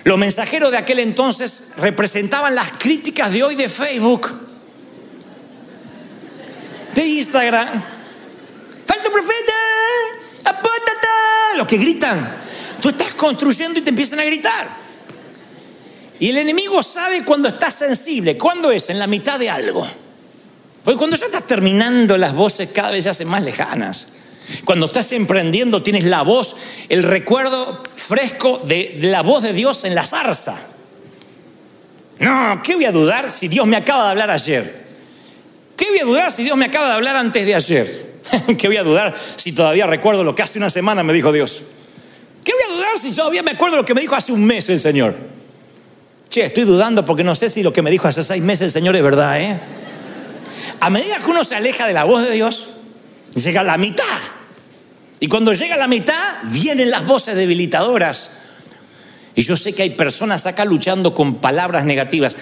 Los 0.09 0.17
mensajeros 0.17 0.71
de 0.71 0.77
aquel 0.77 0.97
entonces 0.97 1.71
representaban 1.77 2.55
las 2.55 2.71
críticas 2.71 3.31
de 3.31 3.43
hoy 3.43 3.53
de 3.53 3.69
Facebook 3.69 4.27
de 6.95 7.05
Instagram. 7.05 7.79
¡Falso 8.87 9.11
profeta! 9.11 9.53
¡Apótate! 10.45 11.57
Los 11.57 11.67
que 11.67 11.77
gritan. 11.77 12.27
Tú 12.81 12.89
estás 12.89 13.13
construyendo 13.13 13.77
y 13.77 13.83
te 13.83 13.91
empiezan 13.91 14.19
a 14.19 14.23
gritar. 14.23 14.67
Y 16.19 16.29
el 16.29 16.39
enemigo 16.39 16.81
sabe 16.81 17.23
cuando 17.23 17.47
estás 17.47 17.75
sensible. 17.75 18.35
¿Cuándo 18.35 18.71
es? 18.71 18.89
En 18.89 18.97
la 18.97 19.05
mitad 19.05 19.37
de 19.37 19.51
algo. 19.51 19.85
Porque 20.83 20.97
cuando 20.97 21.17
ya 21.17 21.27
estás 21.27 21.45
terminando, 21.45 22.17
las 22.17 22.33
voces 22.33 22.69
cada 22.73 22.89
vez 22.89 23.03
se 23.03 23.11
hacen 23.11 23.27
más 23.27 23.43
lejanas. 23.43 24.07
Cuando 24.65 24.87
estás 24.87 25.11
emprendiendo, 25.11 25.83
tienes 25.83 26.05
la 26.05 26.23
voz, 26.23 26.55
el 26.89 27.03
recuerdo 27.03 27.83
fresco 28.09 28.59
de, 28.65 28.97
la 29.01 29.21
voz 29.21 29.43
de 29.43 29.53
Dios 29.53 29.83
en 29.83 29.93
la 29.93 30.03
zarza. 30.03 30.57
No, 32.17 32.59
¿qué 32.63 32.73
voy 32.73 32.85
a 32.85 32.91
dudar 32.91 33.29
si 33.29 33.47
Dios 33.47 33.67
me 33.67 33.77
acaba 33.77 34.05
de 34.05 34.09
hablar 34.09 34.31
ayer? 34.31 34.87
¿Qué 35.77 35.85
voy 35.89 35.99
a 35.99 36.05
dudar 36.05 36.31
si 36.31 36.43
Dios 36.43 36.57
me 36.57 36.65
acaba 36.65 36.87
de 36.87 36.93
hablar 36.93 37.15
antes 37.15 37.45
de 37.45 37.53
ayer? 37.53 38.13
¿Qué 38.57 38.67
voy 38.67 38.77
a 38.77 38.83
dudar 38.83 39.15
si 39.35 39.51
todavía 39.51 39.85
recuerdo 39.85 40.23
lo 40.23 40.33
que 40.33 40.41
hace 40.41 40.57
una 40.57 40.71
semana 40.71 41.03
me 41.03 41.13
dijo 41.13 41.31
Dios? 41.31 41.61
¿Qué 42.43 42.51
voy 42.51 42.63
a 42.63 42.75
dudar 42.77 42.97
si 42.97 43.15
todavía 43.15 43.43
me 43.43 43.51
acuerdo 43.51 43.77
lo 43.77 43.85
que 43.85 43.93
me 43.93 44.01
dijo 44.01 44.15
hace 44.15 44.31
un 44.31 44.43
mes 44.43 44.67
el 44.69 44.79
Señor? 44.79 45.15
Che, 46.29 46.45
estoy 46.45 46.63
dudando 46.63 47.05
porque 47.05 47.23
no 47.23 47.35
sé 47.35 47.47
si 47.47 47.61
lo 47.61 47.71
que 47.71 47.83
me 47.83 47.91
dijo 47.91 48.07
hace 48.07 48.23
seis 48.23 48.41
meses 48.41 48.65
el 48.65 48.71
Señor 48.71 48.95
es 48.95 49.03
verdad, 49.03 49.39
¿eh? 49.39 49.59
A 50.79 50.89
medida 50.89 51.17
que 51.17 51.29
uno 51.29 51.43
se 51.43 51.55
aleja 51.55 51.85
de 51.85 51.93
la 51.93 52.05
voz 52.05 52.23
de 52.23 52.31
Dios, 52.31 52.69
llega 53.35 53.61
a 53.61 53.63
la 53.63 53.77
mitad. 53.77 54.03
Y 55.19 55.27
cuando 55.27 55.53
llega 55.53 55.75
la 55.75 55.87
mitad, 55.87 56.35
vienen 56.43 56.89
las 56.89 57.05
voces 57.05 57.35
debilitadoras. 57.35 58.31
Y 59.35 59.43
yo 59.43 59.55
sé 59.55 59.73
que 59.73 59.83
hay 59.83 59.91
personas 59.91 60.45
acá 60.45 60.65
luchando 60.65 61.13
con 61.13 61.35
palabras 61.35 61.85
negativas. 61.85 62.37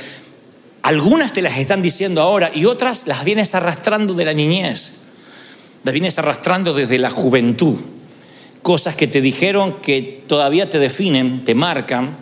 Algunas 0.83 1.33
te 1.33 1.41
las 1.41 1.57
están 1.57 1.81
diciendo 1.81 2.21
ahora 2.21 2.51
y 2.53 2.65
otras 2.65 3.07
las 3.07 3.23
vienes 3.23 3.55
arrastrando 3.55 4.13
de 4.13 4.25
la 4.25 4.33
niñez, 4.33 4.93
las 5.83 5.93
vienes 5.93 6.17
arrastrando 6.17 6.73
desde 6.73 6.97
la 6.97 7.09
juventud. 7.09 7.77
Cosas 8.61 8.95
que 8.95 9.07
te 9.07 9.21
dijeron 9.21 9.81
que 9.81 10.23
todavía 10.27 10.69
te 10.69 10.79
definen, 10.79 11.43
te 11.43 11.55
marcan, 11.55 12.15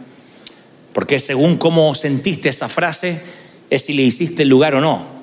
porque 0.94 1.20
según 1.20 1.58
cómo 1.58 1.94
sentiste 1.94 2.50
esa 2.50 2.70
frase 2.70 3.22
es 3.70 3.84
si 3.84 3.94
le 3.94 4.04
hiciste 4.04 4.46
lugar 4.46 4.76
o 4.76 4.82
no. 4.82 5.15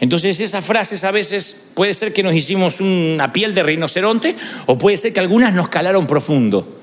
Entonces 0.00 0.40
esas 0.40 0.64
frases 0.64 1.04
a 1.04 1.10
veces 1.10 1.54
puede 1.74 1.94
ser 1.94 2.12
que 2.12 2.22
nos 2.22 2.34
hicimos 2.34 2.80
una 2.80 3.32
piel 3.32 3.54
de 3.54 3.62
rinoceronte 3.62 4.36
o 4.66 4.76
puede 4.76 4.96
ser 4.96 5.12
que 5.12 5.20
algunas 5.20 5.54
nos 5.54 5.68
calaron 5.68 6.06
profundo. 6.06 6.80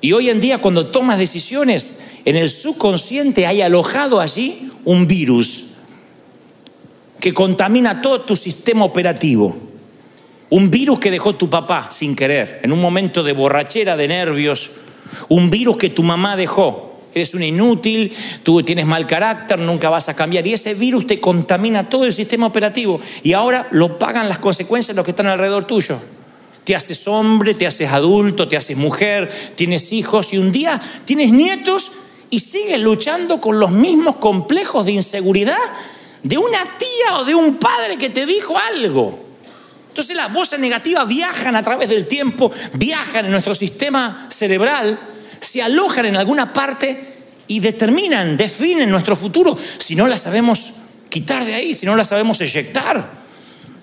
Y 0.00 0.12
hoy 0.12 0.30
en 0.30 0.40
día 0.40 0.58
cuando 0.58 0.88
tomas 0.88 1.18
decisiones, 1.18 1.98
en 2.24 2.36
el 2.36 2.50
subconsciente 2.50 3.46
hay 3.46 3.62
alojado 3.62 4.20
allí 4.20 4.70
un 4.84 5.06
virus 5.06 5.64
que 7.24 7.32
contamina 7.32 8.02
todo 8.02 8.20
tu 8.20 8.36
sistema 8.36 8.84
operativo. 8.84 9.56
Un 10.50 10.70
virus 10.70 10.98
que 10.98 11.10
dejó 11.10 11.34
tu 11.34 11.48
papá 11.48 11.88
sin 11.90 12.14
querer, 12.14 12.60
en 12.62 12.70
un 12.70 12.82
momento 12.82 13.22
de 13.22 13.32
borrachera, 13.32 13.96
de 13.96 14.08
nervios. 14.08 14.72
Un 15.30 15.48
virus 15.48 15.78
que 15.78 15.88
tu 15.88 16.02
mamá 16.02 16.36
dejó. 16.36 16.83
Eres 17.14 17.32
un 17.34 17.42
inútil, 17.42 18.12
tú 18.42 18.62
tienes 18.62 18.86
mal 18.86 19.06
carácter, 19.06 19.58
nunca 19.58 19.88
vas 19.88 20.08
a 20.08 20.14
cambiar. 20.14 20.46
Y 20.46 20.54
ese 20.54 20.74
virus 20.74 21.06
te 21.06 21.20
contamina 21.20 21.88
todo 21.88 22.04
el 22.04 22.12
sistema 22.12 22.46
operativo. 22.46 23.00
Y 23.22 23.32
ahora 23.32 23.68
lo 23.70 23.98
pagan 23.98 24.28
las 24.28 24.38
consecuencias 24.38 24.88
de 24.88 24.98
los 24.98 25.04
que 25.04 25.12
están 25.12 25.26
alrededor 25.26 25.64
tuyo. 25.64 25.98
Te 26.64 26.74
haces 26.74 27.06
hombre, 27.06 27.54
te 27.54 27.66
haces 27.66 27.90
adulto, 27.90 28.48
te 28.48 28.56
haces 28.56 28.76
mujer, 28.76 29.30
tienes 29.54 29.92
hijos 29.92 30.32
y 30.32 30.38
un 30.38 30.50
día 30.50 30.80
tienes 31.04 31.30
nietos 31.30 31.92
y 32.30 32.40
sigues 32.40 32.80
luchando 32.80 33.40
con 33.40 33.60
los 33.60 33.70
mismos 33.70 34.16
complejos 34.16 34.84
de 34.84 34.92
inseguridad 34.92 35.56
de 36.24 36.38
una 36.38 36.64
tía 36.78 37.18
o 37.18 37.24
de 37.24 37.34
un 37.34 37.58
padre 37.58 37.96
que 37.96 38.10
te 38.10 38.26
dijo 38.26 38.58
algo. 38.58 39.20
Entonces 39.88 40.16
las 40.16 40.32
voces 40.32 40.58
negativas 40.58 41.06
viajan 41.06 41.54
a 41.54 41.62
través 41.62 41.88
del 41.88 42.06
tiempo, 42.06 42.50
viajan 42.72 43.26
en 43.26 43.30
nuestro 43.30 43.54
sistema 43.54 44.26
cerebral, 44.28 44.98
se 45.44 45.62
alojan 45.62 46.06
en 46.06 46.16
alguna 46.16 46.52
parte 46.52 47.14
y 47.46 47.60
determinan, 47.60 48.36
definen 48.36 48.90
nuestro 48.90 49.14
futuro 49.14 49.56
si 49.78 49.94
no 49.94 50.06
las 50.06 50.22
sabemos 50.22 50.72
quitar 51.08 51.44
de 51.44 51.54
ahí, 51.54 51.74
si 51.74 51.86
no 51.86 51.94
las 51.94 52.08
sabemos 52.08 52.40
eyectar 52.40 53.24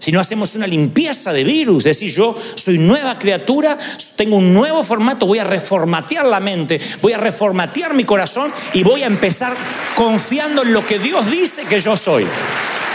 si 0.01 0.12
no 0.12 0.20
hacemos 0.20 0.56
una 0.56 0.65
limpieza 0.65 1.32
de 1.32 1.44
virus, 1.44 1.84
decir 1.84 2.12
yo 2.12 2.36
soy 2.56 2.80
nueva 2.80 3.20
criatura, 3.20 3.77
tengo 4.15 4.38
un 4.38 4.51
nuevo 4.51 4.84
formato, 4.84 5.27
voy 5.27 5.38
a 5.38 5.44
reformatear 5.44 6.25
la 6.25 6.39
mente, 6.39 6.82
voy 7.03 7.13
a 7.13 7.20
reformatear 7.20 7.94
mi 7.94 8.03
corazón 8.03 8.51
y 8.74 8.82
voy 8.82 9.03
a 9.03 9.06
empezar 9.06 9.56
confiando 9.96 10.63
en 10.63 10.74
lo 10.74 10.84
que 10.84 10.98
Dios 10.98 11.30
dice 11.30 11.65
que 11.70 11.80
yo 11.80 11.96
soy. 11.96 12.25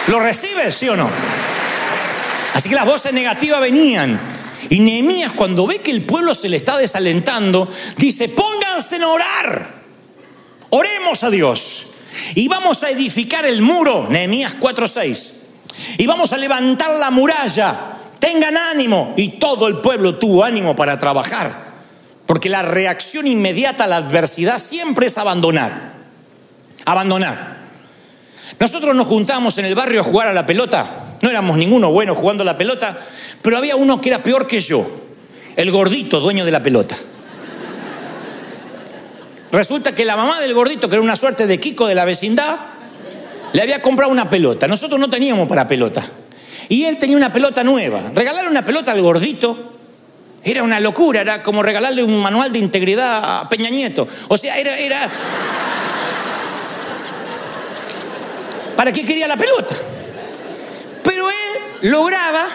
¿Lo 0.09 0.19
recibes, 0.19 0.75
sí 0.75 0.89
o 0.89 0.97
no? 0.97 1.09
Así 2.55 2.69
que 2.69 2.75
las 2.75 2.87
voces 2.87 3.13
negativas 3.13 3.61
venían. 3.61 4.19
Y 4.71 4.81
Nehemías 4.81 5.33
cuando 5.33 5.67
ve 5.67 5.79
que 5.79 5.91
el 5.91 6.03
pueblo 6.03 6.35
se 6.35 6.49
le 6.49 6.57
está 6.57 6.77
desalentando, 6.77 7.69
dice, 7.97 8.29
pónganse 8.29 8.97
a 8.97 9.09
orar. 9.09 9.75
Oremos 10.71 11.23
a 11.23 11.31
Dios. 11.31 11.87
Y 12.35 12.49
vamos 12.49 12.83
a 12.83 12.91
edificar 12.91 13.45
el 13.45 13.63
muro, 13.63 14.07
Nehemías 14.09 14.57
4:6. 14.59 15.33
Y 15.99 16.07
vamos 16.07 16.33
a 16.33 16.37
levantar 16.37 16.95
la 16.97 17.11
muralla. 17.11 17.93
Tengan 18.19 18.57
ánimo. 18.57 19.15
Y 19.17 19.39
todo 19.39 19.69
el 19.69 19.79
pueblo 19.79 20.17
tuvo 20.17 20.43
ánimo 20.43 20.75
para 20.75 20.99
trabajar. 20.99 21.67
Porque 22.25 22.49
la 22.49 22.63
reacción 22.63 23.27
inmediata 23.27 23.85
a 23.85 23.87
la 23.87 23.97
adversidad 23.99 24.59
siempre 24.59 25.07
es 25.07 25.19
abandonar. 25.19 25.93
Abandonar. 26.85 27.57
Nosotros 28.59 28.95
nos 28.95 29.07
juntamos 29.07 29.59
en 29.59 29.67
el 29.67 29.75
barrio 29.75 30.01
a 30.01 30.05
jugar 30.05 30.29
a 30.29 30.33
la 30.33 30.47
pelota. 30.47 31.06
No 31.23 31.31
éramos 31.31 31.57
ninguno 31.57 31.91
bueno 31.91 32.15
jugando 32.15 32.45
la 32.45 32.57
pelota, 32.57 32.99
pero 33.43 33.57
había 33.57 33.77
uno 33.77 34.01
que 34.01 34.09
era 34.11 34.23
peor 34.23 34.47
que 34.47 34.61
yo. 34.61 34.87
El 35.57 35.71
gordito 35.71 36.21
dueño 36.21 36.45
de 36.45 36.51
la 36.51 36.63
pelota. 36.63 36.97
resulta 39.53 39.95
que 39.95 40.05
la 40.05 40.17
mamá 40.17 40.41
del 40.41 40.53
gordito, 40.53 40.89
que 40.89 40.97
era 40.97 41.03
una 41.03 41.17
suerte 41.17 41.47
de 41.47 41.59
Kiko 41.59 41.87
de 41.87 41.95
la 41.95 42.05
vecindad, 42.05 42.57
le 43.53 43.63
había 43.63 43.81
comprado 43.81 44.13
una 44.13 44.29
pelota. 44.29 44.69
Nosotros 44.69 45.01
no 45.01 45.09
teníamos 45.09 45.49
para 45.49 45.67
pelota. 45.67 46.05
Y 46.69 46.85
él 46.85 46.99
tenía 46.99 47.17
una 47.17 47.33
pelota 47.33 47.65
nueva. 47.65 48.03
Regalarle 48.15 48.51
una 48.51 48.65
pelota 48.65 48.93
al 48.93 49.01
gordito 49.01 49.73
era 50.45 50.63
una 50.63 50.79
locura, 50.79 51.23
era 51.23 51.43
como 51.43 51.63
regalarle 51.63 52.03
un 52.05 52.21
manual 52.21 52.53
de 52.53 52.59
integridad 52.59 53.41
a 53.41 53.49
Peña 53.49 53.71
Nieto. 53.71 54.07
O 54.29 54.37
sea, 54.37 54.59
era, 54.59 54.79
era... 54.79 55.09
¿Para 58.77 58.93
qué 58.93 59.05
quería 59.07 59.27
la 59.27 59.37
pelota? 59.37 59.75
Pero 61.07 61.31
él 61.31 61.91
lograba 61.91 62.47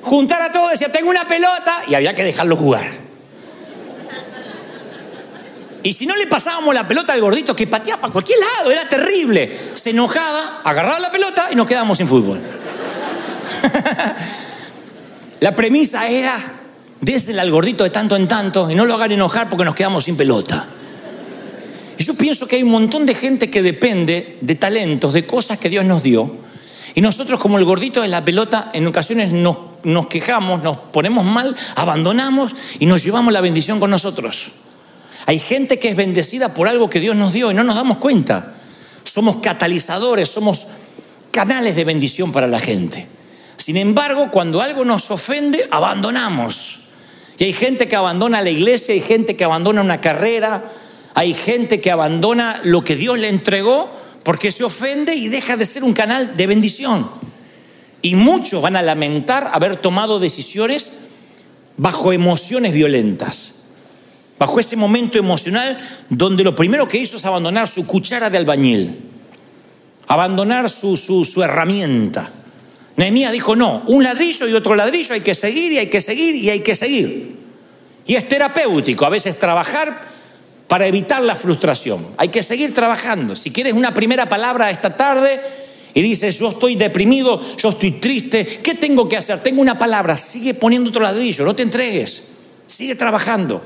juntar 0.00 0.42
a 0.42 0.50
todos, 0.50 0.70
decía, 0.70 0.90
tengo 0.90 1.10
una 1.10 1.28
pelota, 1.28 1.82
y 1.86 1.94
había 1.94 2.14
que 2.14 2.24
dejarlo 2.24 2.56
jugar. 2.56 3.02
Y 5.82 5.92
si 5.92 6.06
no 6.06 6.16
le 6.16 6.26
pasábamos 6.26 6.74
la 6.74 6.86
pelota 6.86 7.12
al 7.12 7.20
gordito 7.20 7.56
que 7.56 7.66
pateaba 7.66 8.00
para 8.00 8.12
cualquier 8.12 8.38
lado, 8.38 8.70
era 8.70 8.88
terrible. 8.88 9.58
Se 9.74 9.90
enojaba, 9.90 10.60
agarraba 10.64 11.00
la 11.00 11.10
pelota 11.10 11.48
y 11.50 11.56
nos 11.56 11.66
quedábamos 11.66 11.98
sin 11.98 12.06
fútbol. 12.06 12.40
la 15.40 15.54
premisa 15.54 16.06
era, 16.06 16.38
désela 17.00 17.42
al 17.42 17.50
gordito 17.50 17.82
de 17.84 17.90
tanto 17.90 18.14
en 18.14 18.28
tanto 18.28 18.70
y 18.70 18.76
no 18.76 18.86
lo 18.86 18.94
hagan 18.94 19.10
enojar 19.10 19.48
porque 19.48 19.64
nos 19.64 19.74
quedamos 19.74 20.04
sin 20.04 20.16
pelota. 20.16 20.66
Y 21.98 22.04
yo 22.04 22.14
pienso 22.14 22.46
que 22.46 22.56
hay 22.56 22.62
un 22.62 22.70
montón 22.70 23.04
de 23.04 23.16
gente 23.16 23.50
que 23.50 23.60
depende 23.60 24.38
de 24.40 24.54
talentos, 24.54 25.12
de 25.12 25.26
cosas 25.26 25.58
que 25.58 25.68
Dios 25.68 25.84
nos 25.84 26.02
dio. 26.04 26.51
Y 26.94 27.00
nosotros 27.00 27.40
como 27.40 27.58
el 27.58 27.64
gordito 27.64 28.02
de 28.02 28.08
la 28.08 28.24
pelota 28.24 28.70
en 28.72 28.86
ocasiones 28.86 29.32
nos, 29.32 29.56
nos 29.84 30.06
quejamos, 30.06 30.62
nos 30.62 30.78
ponemos 30.78 31.24
mal, 31.24 31.56
abandonamos 31.74 32.52
y 32.78 32.86
nos 32.86 33.02
llevamos 33.02 33.32
la 33.32 33.40
bendición 33.40 33.80
con 33.80 33.90
nosotros. 33.90 34.52
Hay 35.26 35.38
gente 35.38 35.78
que 35.78 35.88
es 35.88 35.96
bendecida 35.96 36.52
por 36.52 36.68
algo 36.68 36.90
que 36.90 37.00
Dios 37.00 37.16
nos 37.16 37.32
dio 37.32 37.50
y 37.50 37.54
no 37.54 37.64
nos 37.64 37.76
damos 37.76 37.98
cuenta. 37.98 38.54
Somos 39.04 39.36
catalizadores, 39.36 40.28
somos 40.28 40.66
canales 41.30 41.76
de 41.76 41.84
bendición 41.84 42.32
para 42.32 42.46
la 42.46 42.60
gente. 42.60 43.06
Sin 43.56 43.76
embargo, 43.76 44.30
cuando 44.30 44.60
algo 44.60 44.84
nos 44.84 45.10
ofende, 45.10 45.68
abandonamos. 45.70 46.80
Y 47.38 47.44
hay 47.44 47.52
gente 47.52 47.88
que 47.88 47.96
abandona 47.96 48.42
la 48.42 48.50
iglesia, 48.50 48.94
hay 48.94 49.00
gente 49.00 49.36
que 49.36 49.44
abandona 49.44 49.80
una 49.80 50.00
carrera, 50.00 50.64
hay 51.14 51.34
gente 51.34 51.80
que 51.80 51.90
abandona 51.90 52.60
lo 52.64 52.84
que 52.84 52.96
Dios 52.96 53.18
le 53.18 53.28
entregó 53.28 54.01
porque 54.22 54.50
se 54.50 54.64
ofende 54.64 55.14
y 55.14 55.28
deja 55.28 55.56
de 55.56 55.66
ser 55.66 55.84
un 55.84 55.92
canal 55.92 56.36
de 56.36 56.46
bendición. 56.46 57.10
Y 58.00 58.14
muchos 58.14 58.62
van 58.62 58.76
a 58.76 58.82
lamentar 58.82 59.50
haber 59.52 59.76
tomado 59.76 60.18
decisiones 60.18 60.92
bajo 61.76 62.12
emociones 62.12 62.72
violentas 62.72 63.62
bajo 64.42 64.58
ese 64.58 64.74
momento 64.74 65.18
emocional 65.18 65.76
donde 66.08 66.42
lo 66.42 66.56
primero 66.56 66.88
que 66.88 66.98
hizo 66.98 67.16
es 67.16 67.24
abandonar 67.24 67.68
su 67.68 67.86
cuchara 67.86 68.28
de 68.28 68.38
albañil, 68.38 68.98
abandonar 70.08 70.68
su, 70.68 70.96
su, 70.96 71.42
herramienta. 71.44 72.28
Nehemías 72.96 73.30
dijo, 73.30 73.54
no, 73.54 73.84
un 73.86 74.02
ladrillo 74.02 74.48
y 74.48 74.54
otro 74.54 74.74
ladrillo, 74.74 75.14
hay 75.14 75.20
que 75.20 75.36
seguir 75.36 75.70
y 75.70 75.78
hay 75.78 75.86
que 75.86 76.00
seguir 76.00 76.34
y 76.34 76.50
hay 76.50 76.58
que 76.58 76.74
seguir. 76.74 77.36
Y 78.04 78.16
es 78.16 78.28
terapéutico 78.28 79.06
a 79.06 79.10
veces 79.10 79.38
trabajar 79.38 80.00
para 80.72 80.86
evitar 80.86 81.20
la 81.22 81.34
frustración. 81.34 82.02
Hay 82.16 82.30
que 82.30 82.42
seguir 82.42 82.72
trabajando. 82.72 83.36
Si 83.36 83.50
quieres 83.50 83.74
una 83.74 83.92
primera 83.92 84.26
palabra 84.26 84.70
esta 84.70 84.96
tarde 84.96 85.38
y 85.92 86.00
dices, 86.00 86.38
yo 86.38 86.48
estoy 86.48 86.76
deprimido, 86.76 87.38
yo 87.58 87.68
estoy 87.68 87.90
triste, 87.90 88.60
¿qué 88.62 88.74
tengo 88.76 89.06
que 89.06 89.18
hacer? 89.18 89.40
Tengo 89.40 89.60
una 89.60 89.78
palabra, 89.78 90.16
sigue 90.16 90.54
poniendo 90.54 90.88
otro 90.88 91.02
ladrillo, 91.02 91.44
no 91.44 91.54
te 91.54 91.62
entregues, 91.62 92.28
sigue 92.66 92.94
trabajando. 92.94 93.60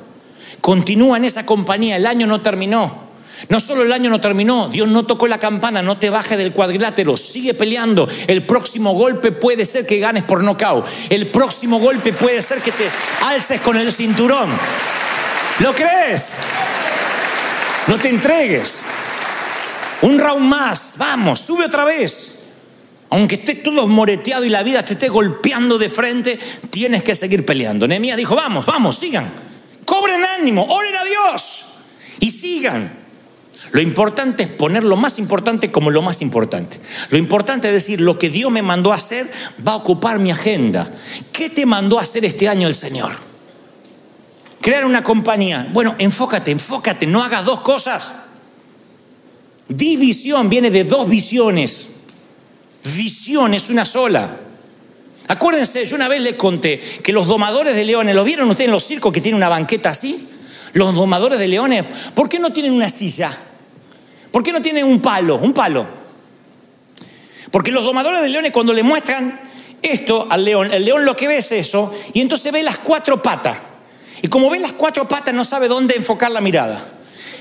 Continúa 0.61 1.19
en 1.19 1.27
esa 1.27 1.47
compañía, 1.47 1.95
el 1.95 2.09
año 2.09 2.27
no 2.27 2.43
terminó. 2.43 3.07
No 3.51 3.61
solo 3.61 3.85
el 3.85 3.93
año 3.93 4.11
no 4.11 4.21
terminó, 4.21 4.69
Dios 4.69 4.89
no 4.89 5.07
tocó 5.07 5.29
la 5.29 5.39
campana, 5.39 5.83
no 5.83 5.99
te 5.99 6.11
baje 6.11 6.37
del 6.37 6.51
cuadrilátero, 6.51 7.17
sigue 7.17 7.55
peleando. 7.55 8.09
El 8.27 8.43
próximo 8.43 8.95
golpe 8.95 9.31
puede 9.31 9.65
ser 9.65 9.87
que 9.87 10.01
ganes 10.01 10.25
por 10.25 10.43
nocaut. 10.43 10.85
El 11.09 11.29
próximo 11.29 11.79
golpe 11.79 12.13
puede 12.13 12.43
ser 12.43 12.61
que 12.61 12.73
te 12.73 12.91
alces 13.23 13.61
con 13.61 13.77
el 13.77 13.93
cinturón. 13.93 14.49
¿Lo 15.61 15.75
crees? 15.75 16.33
No 17.87 17.97
te 17.99 18.09
entregues. 18.09 18.83
Un 20.03 20.19
round 20.19 20.45
más, 20.45 20.95
vamos, 20.99 21.41
sube 21.41 21.65
otra 21.65 21.85
vez. 21.85 22.33
Aunque 23.11 23.37
estés 23.37 23.63
todo 23.63 23.87
moreteado 23.87 24.45
y 24.45 24.51
la 24.51 24.63
vida 24.63 24.85
te 24.85 24.95
esté 24.95 25.09
golpeando 25.09 25.79
de 25.79 25.89
frente, 25.89 26.39
tienes 26.71 27.03
que 27.03 27.15
seguir 27.15 27.47
peleando. 27.47 27.87
Nehemías 27.87 28.17
dijo, 28.17 28.35
vamos, 28.35 28.67
vamos, 28.67 28.99
sigan. 28.99 29.31
Cobren 29.85 30.25
ánimo, 30.25 30.67
oren 30.69 30.97
a 30.97 31.05
Dios 31.05 31.65
y 32.21 32.31
sigan. 32.31 33.07
Lo 33.71 33.81
importante 33.81 34.43
es 34.43 34.49
poner 34.49 34.85
lo 34.85 34.97
más 34.97 35.19
importante 35.19 35.71
como 35.71 35.91
lo 35.91 36.03
más 36.03 36.21
importante. 36.21 36.81
Lo 37.11 37.19
importante 37.19 37.69
es 37.69 37.75
decir, 37.75 38.01
lo 38.01 38.19
que 38.19 38.29
Dios 38.29 38.51
me 38.51 38.63
mandó 38.63 38.93
a 38.93 38.97
hacer 38.97 39.31
va 39.67 39.73
a 39.73 39.77
ocupar 39.77 40.19
mi 40.19 40.31
agenda. 40.31 40.91
¿Qué 41.33 41.51
te 41.51 41.67
mandó 41.67 41.99
a 41.99 42.03
hacer 42.03 42.25
este 42.25 42.49
año 42.49 42.69
el 42.69 42.75
Señor? 42.75 43.13
Crear 44.67 44.85
una 44.85 45.05
compañía. 45.05 45.69
Bueno, 45.73 45.95
enfócate, 45.97 46.51
enfócate, 46.51 47.07
no 47.07 47.23
hagas 47.23 47.45
dos 47.45 47.61
cosas. 47.61 48.13
División 49.69 50.49
viene 50.49 50.73
de 50.73 50.83
dos 50.83 51.09
visiones. 51.09 51.91
Visión 52.83 53.55
es 53.55 53.71
una 53.71 53.85
sola. 53.85 54.29
Acuérdense, 55.29 55.87
yo 55.87 55.95
una 55.95 56.09
vez 56.09 56.21
les 56.21 56.35
conté 56.35 56.81
que 56.81 57.13
los 57.13 57.29
domadores 57.29 57.77
de 57.77 57.85
leones, 57.85 58.17
¿lo 58.17 58.25
vieron 58.25 58.51
ustedes 58.51 58.67
en 58.67 58.73
los 58.73 58.83
circos 58.83 59.13
que 59.13 59.21
tienen 59.21 59.37
una 59.37 59.49
banqueta 59.49 59.91
así? 59.91 60.31
Los 60.73 60.93
domadores 60.97 61.39
de 61.39 61.47
leones, 61.47 61.85
¿por 62.13 62.29
qué 62.29 62.41
no 62.41 62.53
tienen 62.53 62.73
una 62.73 62.89
silla? 62.89 63.39
¿Por 64.33 64.43
qué 64.43 64.51
no 64.51 64.61
tienen 64.61 64.85
un 64.85 65.01
palo? 65.01 65.37
Un 65.37 65.53
palo. 65.53 65.87
Porque 67.53 67.71
los 67.71 67.85
domadores 67.85 68.21
de 68.21 68.31
leones 68.31 68.51
cuando 68.51 68.73
le 68.73 68.83
muestran 68.83 69.39
esto 69.81 70.27
al 70.29 70.45
león, 70.45 70.73
el 70.73 70.85
león 70.85 71.05
lo 71.05 71.15
que 71.15 71.29
ve 71.29 71.37
es 71.37 71.53
eso, 71.53 71.95
y 72.15 72.21
entonces 72.21 72.53
ve 72.53 72.65
las 72.65 72.79
cuatro 72.79 73.23
patas. 73.23 73.59
Y 74.23 74.29
como 74.29 74.51
ve 74.51 74.59
las 74.59 74.73
cuatro 74.73 75.07
patas 75.07 75.35
no 75.35 75.45
sabe 75.45 75.69
dónde 75.69 75.95
enfocar 75.97 76.31
la 76.31 76.41
mirada. 76.41 76.81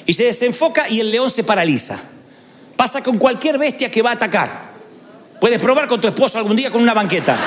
Y 0.06 0.14
se 0.14 0.24
desenfoca 0.24 0.90
y 0.90 1.00
el 1.00 1.12
león 1.12 1.30
se 1.30 1.44
paraliza. 1.44 1.98
Pasa 2.76 3.02
con 3.02 3.18
cualquier 3.18 3.58
bestia 3.58 3.90
que 3.90 4.02
va 4.02 4.12
a 4.12 4.14
atacar. 4.14 4.76
Puedes 5.40 5.62
probar 5.62 5.88
con 5.88 6.02
tu 6.02 6.08
esposo 6.08 6.38
algún 6.38 6.56
día 6.56 6.70
con 6.70 6.82
una 6.82 6.94
banqueta. 6.94 7.38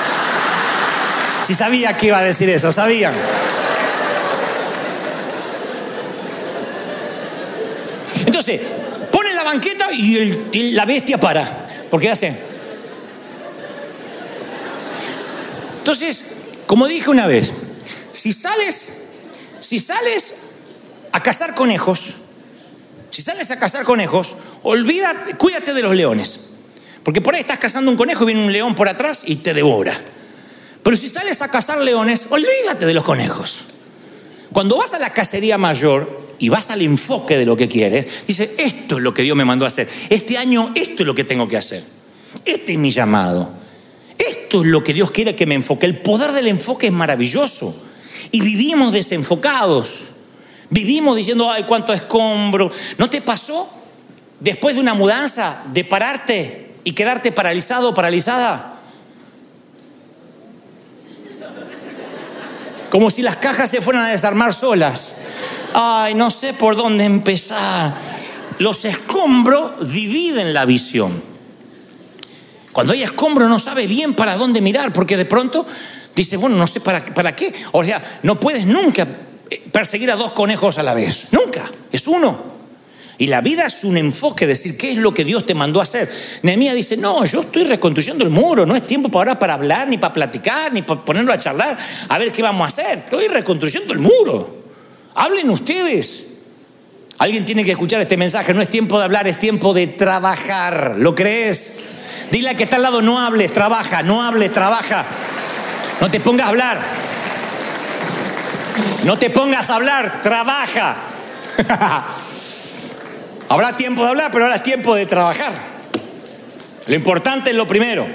Si 1.43 1.53
sabía 1.53 1.95
que 1.95 2.07
iba 2.07 2.17
a 2.17 2.23
decir 2.23 2.49
eso, 2.49 2.71
sabían. 2.71 3.13
Entonces, 8.25 8.61
pone 9.11 9.33
la 9.33 9.43
banqueta 9.43 9.91
y, 9.91 10.71
la 10.73 10.85
bestia 10.85 11.19
para. 11.19 11.67
¿Por 11.89 11.99
qué 11.99 12.09
hace? 12.09 12.33
Entonces, 15.79 16.33
como 16.67 16.87
dije 16.87 17.09
una 17.09 17.25
vez, 17.25 17.51
si 18.11 18.31
sales, 18.31 18.98
si 19.69 19.77
sales 19.77 20.33
a 21.11 21.21
cazar 21.21 21.53
conejos, 21.53 22.15
si 23.11 23.21
sales 23.21 23.51
a 23.51 23.59
cazar 23.59 23.83
conejos, 23.83 24.35
olvida, 24.63 25.13
cuídate 25.37 25.75
de 25.75 25.83
los 25.83 25.93
leones. 25.93 26.39
Porque 27.03 27.21
por 27.21 27.35
ahí 27.35 27.41
estás 27.41 27.59
cazando 27.59 27.91
un 27.91 27.95
conejo 27.95 28.23
y 28.23 28.33
viene 28.33 28.43
un 28.43 28.51
león 28.51 28.73
por 28.73 28.89
atrás 28.89 29.21
y 29.27 29.35
te 29.35 29.53
devora. 29.53 29.93
Pero 30.81 30.97
si 30.97 31.07
sales 31.07 31.43
a 31.43 31.51
cazar 31.51 31.79
leones, 31.81 32.25
olvídate 32.31 32.87
de 32.87 32.95
los 32.95 33.03
conejos. 33.03 33.65
Cuando 34.51 34.75
vas 34.75 34.95
a 34.95 34.97
la 34.99 35.13
cacería 35.13 35.59
mayor 35.59 36.29
y 36.39 36.49
vas 36.49 36.71
al 36.71 36.81
enfoque 36.81 37.37
de 37.37 37.45
lo 37.45 37.55
que 37.55 37.69
quieres, 37.69 38.25
dices, 38.25 38.49
esto 38.57 38.97
es 38.97 39.03
lo 39.03 39.13
que 39.13 39.21
Dios 39.21 39.37
me 39.37 39.45
mandó 39.45 39.65
a 39.65 39.67
hacer. 39.67 39.87
Este 40.09 40.39
año 40.39 40.71
esto 40.73 41.03
es 41.03 41.05
lo 41.05 41.13
que 41.13 41.25
tengo 41.25 41.47
que 41.47 41.57
hacer. 41.57 41.83
Este 42.43 42.71
es 42.71 42.79
mi 42.79 42.89
llamado. 42.89 43.51
Esto 44.17 44.63
es 44.63 44.67
lo 44.67 44.83
que 44.83 44.95
Dios 44.95 45.11
quiere 45.11 45.35
que 45.35 45.45
me 45.45 45.53
enfoque. 45.53 45.85
El 45.85 45.99
poder 45.99 46.31
del 46.31 46.47
enfoque 46.47 46.87
es 46.87 46.93
maravilloso. 46.93 47.85
Y 48.31 48.41
vivimos 48.41 48.91
desenfocados. 48.91 50.09
Vivimos 50.69 51.15
diciendo, 51.15 51.49
ay, 51.49 51.63
cuánto 51.63 51.93
escombro. 51.93 52.71
¿No 52.97 53.09
te 53.09 53.21
pasó 53.21 53.69
después 54.39 54.75
de 54.75 54.81
una 54.81 54.93
mudanza 54.93 55.63
de 55.73 55.83
pararte 55.83 56.75
y 56.83 56.93
quedarte 56.93 57.31
paralizado 57.31 57.89
o 57.89 57.93
paralizada? 57.93 58.79
como 62.89 63.09
si 63.09 63.21
las 63.21 63.37
cajas 63.37 63.69
se 63.69 63.81
fueran 63.81 64.05
a 64.05 64.09
desarmar 64.09 64.53
solas. 64.53 65.15
Ay, 65.73 66.15
no 66.15 66.31
sé 66.31 66.53
por 66.53 66.75
dónde 66.75 67.05
empezar. 67.05 67.93
Los 68.57 68.83
escombros 68.85 69.91
dividen 69.91 70.53
la 70.53 70.65
visión. 70.65 71.21
Cuando 72.71 72.93
hay 72.93 73.03
escombro 73.03 73.47
no 73.47 73.59
sabe 73.59 73.87
bien 73.87 74.13
para 74.13 74.35
dónde 74.35 74.61
mirar, 74.61 74.91
porque 74.93 75.17
de 75.17 75.25
pronto 75.25 75.65
dice, 76.21 76.37
bueno, 76.37 76.55
no 76.55 76.67
sé 76.67 76.79
para, 76.79 77.03
para 77.05 77.35
qué. 77.35 77.53
O 77.71 77.83
sea, 77.83 78.19
no 78.23 78.39
puedes 78.39 78.65
nunca 78.65 79.07
perseguir 79.71 80.11
a 80.11 80.15
dos 80.15 80.33
conejos 80.33 80.77
a 80.77 80.83
la 80.83 80.93
vez. 80.93 81.27
Nunca. 81.31 81.69
Es 81.91 82.07
uno. 82.07 82.49
Y 83.17 83.27
la 83.27 83.41
vida 83.41 83.65
es 83.65 83.83
un 83.83 83.97
enfoque, 83.97 84.47
decir, 84.47 84.77
¿qué 84.77 84.91
es 84.91 84.97
lo 84.97 85.13
que 85.13 85.25
Dios 85.25 85.45
te 85.45 85.53
mandó 85.53 85.81
a 85.81 85.83
hacer? 85.83 86.09
Nehemías 86.41 86.73
dice, 86.73 86.95
no, 86.95 87.25
yo 87.25 87.41
estoy 87.41 87.65
reconstruyendo 87.65 88.23
el 88.23 88.29
muro, 88.29 88.65
no 88.65 88.77
es 88.77 88.87
tiempo 88.87 89.09
para 89.09 89.31
ahora 89.31 89.39
para 89.39 89.55
hablar, 89.55 89.89
ni 89.89 89.97
para 89.97 90.13
platicar, 90.13 90.71
ni 90.71 90.83
para 90.83 91.03
ponerlo 91.03 91.33
a 91.33 91.37
charlar, 91.37 91.77
a 92.07 92.17
ver 92.17 92.31
qué 92.31 92.41
vamos 92.41 92.63
a 92.63 92.67
hacer. 92.67 92.99
Estoy 92.99 93.27
reconstruyendo 93.27 93.91
el 93.91 93.99
muro. 93.99 94.63
Hablen 95.15 95.49
ustedes. 95.49 96.27
Alguien 97.17 97.43
tiene 97.43 97.65
que 97.65 97.71
escuchar 97.71 97.99
este 97.99 98.15
mensaje. 98.15 98.53
No 98.53 98.61
es 98.61 98.69
tiempo 98.69 98.97
de 98.97 99.03
hablar, 99.03 99.27
es 99.27 99.37
tiempo 99.37 99.73
de 99.73 99.87
trabajar. 99.87 100.95
¿Lo 100.97 101.13
crees? 101.13 101.75
Dile 102.31 102.51
a 102.51 102.55
que 102.55 102.63
está 102.63 102.77
al 102.77 102.83
lado, 102.83 103.01
no 103.01 103.19
hables, 103.19 103.51
trabaja, 103.51 104.01
no 104.01 104.23
hables, 104.23 104.53
trabaja. 104.53 105.05
No 106.09 106.13
te 106.13 106.21
pongas 106.21 106.47
a 106.47 106.49
hablar. 106.49 106.81
No 109.03 109.19
te 109.19 109.29
pongas 109.29 109.69
a 109.69 109.75
hablar, 109.75 110.21
trabaja. 110.23 110.95
Habrá 113.49 113.75
tiempo 113.75 114.01
de 114.01 114.09
hablar, 114.09 114.31
pero 114.31 114.45
ahora 114.45 114.55
es 114.55 114.63
tiempo 114.63 114.95
de 114.95 115.05
trabajar. 115.05 115.53
Lo 116.87 116.95
importante 116.95 117.51
es 117.51 117.55
lo 117.55 117.67
primero. 117.67 118.07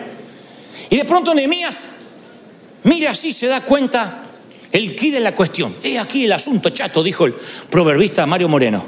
Y 0.91 0.97
de 0.97 1.05
pronto 1.05 1.33
Nehemías, 1.35 1.87
mira 2.83 3.13
así, 3.13 3.33
se 3.33 3.47
da 3.47 3.61
cuenta 3.61 4.23
el 4.73 4.97
quid 4.97 5.15
de 5.15 5.21
la 5.21 5.33
cuestión. 5.33 5.77
He 5.85 5.97
aquí 5.97 6.25
el 6.25 6.33
asunto 6.33 6.71
chato, 6.71 7.01
dijo 7.01 7.27
el 7.27 7.35
proverbista 7.71 8.27
Mario 8.27 8.49
Moreno. 8.49 8.85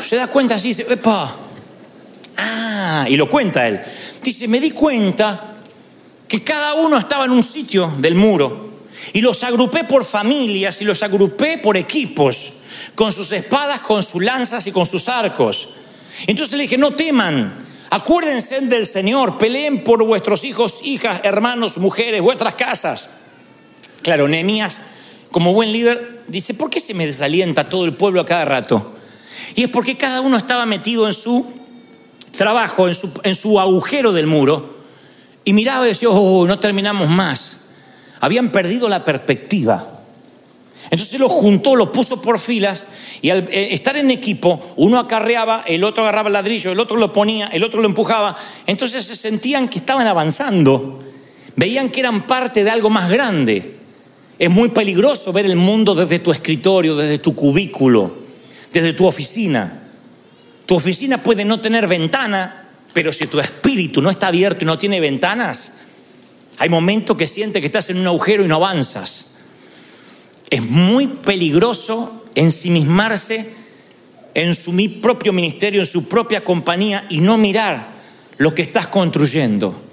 Se 0.00 0.14
da 0.14 0.28
cuenta 0.28 0.54
así, 0.54 0.68
dice, 0.68 0.86
epa, 0.88 1.34
ah, 2.36 3.06
y 3.08 3.16
lo 3.16 3.28
cuenta 3.28 3.66
él. 3.66 3.80
Dice, 4.22 4.46
me 4.46 4.60
di 4.60 4.70
cuenta 4.70 5.53
que 6.28 6.42
cada 6.42 6.74
uno 6.74 6.98
estaba 6.98 7.24
en 7.24 7.30
un 7.30 7.42
sitio 7.42 7.92
del 7.98 8.14
muro 8.14 8.70
y 9.12 9.20
los 9.20 9.42
agrupé 9.42 9.84
por 9.84 10.04
familias 10.04 10.80
y 10.80 10.84
los 10.84 11.02
agrupé 11.02 11.58
por 11.58 11.76
equipos, 11.76 12.54
con 12.94 13.12
sus 13.12 13.32
espadas, 13.32 13.80
con 13.80 14.02
sus 14.02 14.22
lanzas 14.22 14.66
y 14.66 14.72
con 14.72 14.86
sus 14.86 15.08
arcos. 15.08 15.70
Entonces 16.26 16.56
le 16.56 16.62
dije, 16.62 16.78
no 16.78 16.94
teman, 16.94 17.54
acuérdense 17.90 18.60
del 18.60 18.86
Señor, 18.86 19.38
peleen 19.38 19.84
por 19.84 20.04
vuestros 20.04 20.44
hijos, 20.44 20.80
hijas, 20.84 21.20
hermanos, 21.24 21.78
mujeres, 21.78 22.22
vuestras 22.22 22.54
casas. 22.54 23.10
Claro, 24.02 24.28
Nehemías, 24.28 24.80
como 25.30 25.52
buen 25.52 25.72
líder, 25.72 26.22
dice, 26.28 26.54
¿por 26.54 26.70
qué 26.70 26.80
se 26.80 26.94
me 26.94 27.06
desalienta 27.06 27.68
todo 27.68 27.84
el 27.84 27.94
pueblo 27.94 28.20
a 28.20 28.26
cada 28.26 28.44
rato? 28.44 28.92
Y 29.54 29.64
es 29.64 29.70
porque 29.70 29.96
cada 29.96 30.20
uno 30.20 30.36
estaba 30.36 30.66
metido 30.66 31.06
en 31.06 31.14
su 31.14 31.44
trabajo, 32.36 32.88
en 32.88 32.94
su, 32.94 33.12
en 33.22 33.34
su 33.34 33.60
agujero 33.60 34.12
del 34.12 34.26
muro, 34.26 34.73
y 35.44 35.52
miraba 35.52 35.84
y 35.84 35.88
decía, 35.88 36.08
oh, 36.10 36.46
no 36.46 36.58
terminamos 36.58 37.08
más. 37.08 37.60
Habían 38.20 38.50
perdido 38.50 38.88
la 38.88 39.04
perspectiva. 39.04 39.94
Entonces 40.90 41.18
lo 41.18 41.28
juntó, 41.28 41.76
lo 41.76 41.92
puso 41.92 42.20
por 42.20 42.38
filas 42.38 42.86
y 43.22 43.30
al 43.30 43.48
eh, 43.50 43.74
estar 43.74 43.96
en 43.96 44.10
equipo, 44.10 44.74
uno 44.76 44.98
acarreaba, 44.98 45.64
el 45.66 45.82
otro 45.82 46.02
agarraba 46.02 46.28
el 46.28 46.34
ladrillo, 46.34 46.72
el 46.72 46.80
otro 46.80 46.96
lo 46.96 47.12
ponía, 47.12 47.46
el 47.48 47.64
otro 47.64 47.80
lo 47.80 47.88
empujaba. 47.88 48.36
Entonces 48.66 49.04
se 49.04 49.16
sentían 49.16 49.68
que 49.68 49.78
estaban 49.78 50.06
avanzando, 50.06 51.02
veían 51.56 51.90
que 51.90 52.00
eran 52.00 52.26
parte 52.26 52.64
de 52.64 52.70
algo 52.70 52.90
más 52.90 53.10
grande. 53.10 53.78
Es 54.38 54.50
muy 54.50 54.70
peligroso 54.70 55.32
ver 55.32 55.46
el 55.46 55.56
mundo 55.56 55.94
desde 55.94 56.18
tu 56.18 56.32
escritorio, 56.32 56.96
desde 56.96 57.18
tu 57.18 57.34
cubículo, 57.34 58.12
desde 58.72 58.92
tu 58.92 59.06
oficina. 59.06 59.88
Tu 60.66 60.74
oficina 60.74 61.22
puede 61.22 61.44
no 61.44 61.60
tener 61.60 61.86
ventana, 61.86 62.63
pero 62.94 63.12
si 63.12 63.26
tu 63.26 63.38
espíritu 63.38 64.00
no 64.00 64.08
está 64.08 64.28
abierto 64.28 64.64
y 64.64 64.66
no 64.66 64.78
tiene 64.78 65.00
ventanas, 65.00 65.72
hay 66.56 66.68
momentos 66.68 67.16
que 67.16 67.26
sientes 67.26 67.60
que 67.60 67.66
estás 67.66 67.90
en 67.90 67.98
un 67.98 68.06
agujero 68.06 68.44
y 68.44 68.48
no 68.48 68.54
avanzas. 68.56 69.26
Es 70.48 70.62
muy 70.62 71.08
peligroso 71.08 72.24
ensimismarse 72.34 73.52
en 74.32 74.54
su 74.54 74.72
propio 75.02 75.32
ministerio, 75.32 75.80
en 75.80 75.86
su 75.86 76.08
propia 76.08 76.42
compañía 76.44 77.04
y 77.10 77.18
no 77.18 77.36
mirar 77.36 77.88
lo 78.38 78.54
que 78.54 78.62
estás 78.62 78.86
construyendo. 78.88 79.83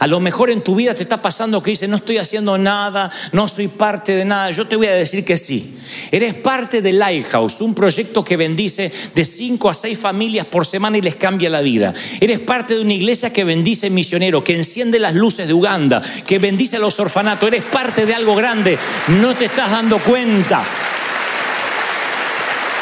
A 0.00 0.06
lo 0.06 0.20
mejor 0.20 0.50
en 0.50 0.62
tu 0.62 0.74
vida 0.74 0.94
te 0.94 1.02
está 1.02 1.22
pasando 1.22 1.62
que 1.62 1.70
dices, 1.70 1.88
no 1.88 1.96
estoy 1.96 2.18
haciendo 2.18 2.58
nada, 2.58 3.10
no 3.32 3.46
soy 3.46 3.68
parte 3.68 4.16
de 4.16 4.24
nada. 4.24 4.50
Yo 4.50 4.66
te 4.66 4.76
voy 4.76 4.88
a 4.88 4.94
decir 4.94 5.24
que 5.24 5.36
sí. 5.36 5.78
Eres 6.10 6.34
parte 6.34 6.82
de 6.82 6.92
Lighthouse, 6.92 7.60
un 7.60 7.74
proyecto 7.74 8.24
que 8.24 8.36
bendice 8.36 8.92
de 9.14 9.24
cinco 9.24 9.68
a 9.68 9.74
seis 9.74 9.98
familias 9.98 10.46
por 10.46 10.66
semana 10.66 10.98
y 10.98 11.02
les 11.02 11.16
cambia 11.16 11.48
la 11.48 11.60
vida. 11.60 11.94
Eres 12.20 12.40
parte 12.40 12.74
de 12.74 12.80
una 12.80 12.94
iglesia 12.94 13.32
que 13.32 13.44
bendice 13.44 13.90
misioneros, 13.90 14.42
que 14.42 14.56
enciende 14.56 14.98
las 14.98 15.14
luces 15.14 15.46
de 15.46 15.54
Uganda, 15.54 16.02
que 16.26 16.38
bendice 16.38 16.76
a 16.76 16.80
los 16.80 16.98
orfanatos. 16.98 17.46
Eres 17.46 17.64
parte 17.64 18.06
de 18.06 18.14
algo 18.14 18.34
grande. 18.34 18.78
No 19.20 19.34
te 19.34 19.44
estás 19.46 19.70
dando 19.70 19.98
cuenta. 19.98 20.64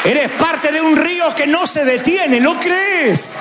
Eres 0.05 0.31
parte 0.31 0.71
de 0.71 0.81
un 0.81 0.97
río 0.97 1.33
que 1.33 1.47
no 1.47 1.65
se 1.65 1.85
detiene, 1.85 2.41
¿lo 2.41 2.59
crees? 2.59 3.37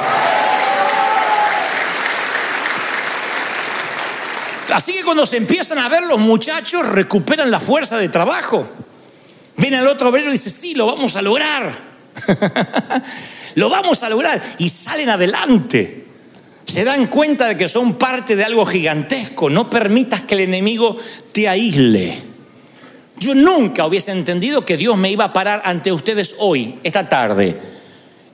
Así 4.72 4.92
que 4.92 5.04
cuando 5.04 5.26
se 5.26 5.36
empiezan 5.36 5.78
a 5.78 5.88
ver 5.88 6.02
los 6.04 6.18
muchachos 6.18 6.86
recuperan 6.86 7.50
la 7.50 7.60
fuerza 7.60 7.98
de 7.98 8.08
trabajo. 8.08 8.66
Viene 9.56 9.76
al 9.78 9.86
otro 9.86 10.08
obrero 10.08 10.28
y 10.28 10.32
dice, 10.32 10.50
sí, 10.50 10.74
lo 10.74 10.86
vamos 10.86 11.14
a 11.16 11.22
lograr. 11.22 11.72
lo 13.54 13.68
vamos 13.68 14.02
a 14.02 14.08
lograr. 14.08 14.42
Y 14.58 14.68
salen 14.68 15.10
adelante. 15.10 16.06
Se 16.64 16.84
dan 16.84 17.06
cuenta 17.08 17.48
de 17.48 17.56
que 17.56 17.68
son 17.68 17.94
parte 17.94 18.34
de 18.34 18.44
algo 18.44 18.64
gigantesco. 18.64 19.50
No 19.50 19.68
permitas 19.68 20.22
que 20.22 20.34
el 20.34 20.40
enemigo 20.40 20.96
te 21.32 21.48
aísle. 21.48 22.16
Yo 23.18 23.34
nunca 23.34 23.86
hubiese 23.86 24.10
entendido 24.10 24.64
que 24.64 24.76
Dios 24.76 24.96
me 24.96 25.10
iba 25.10 25.26
a 25.26 25.32
parar 25.32 25.62
ante 25.64 25.92
ustedes 25.92 26.36
hoy, 26.38 26.78
esta 26.82 27.08
tarde. 27.08 27.56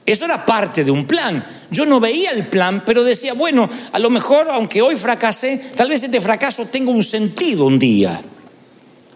Eso 0.07 0.24
era 0.24 0.46
parte 0.46 0.85
de 0.85 0.90
un 0.90 1.05
plan. 1.05 1.44
Yo 1.70 1.85
no 1.85 2.00
veía 2.00 2.31
el 2.31 2.46
plan, 2.46 2.83
pero 2.87 3.04
decía, 3.04 3.35
bueno, 3.35 3.68
a 3.92 3.98
lo 3.98 4.11
mejor, 4.11 4.48
aunque 4.50 4.81
hoy 4.81 4.96
fracasé, 4.96 5.61
tal 5.76 5.90
vez 5.90 6.02
este 6.02 6.20
fracaso 6.20 6.66
tenga 6.66 6.90
un 6.90 7.02
sentido 7.02 7.66
un 7.66 7.78
día. 7.78 8.20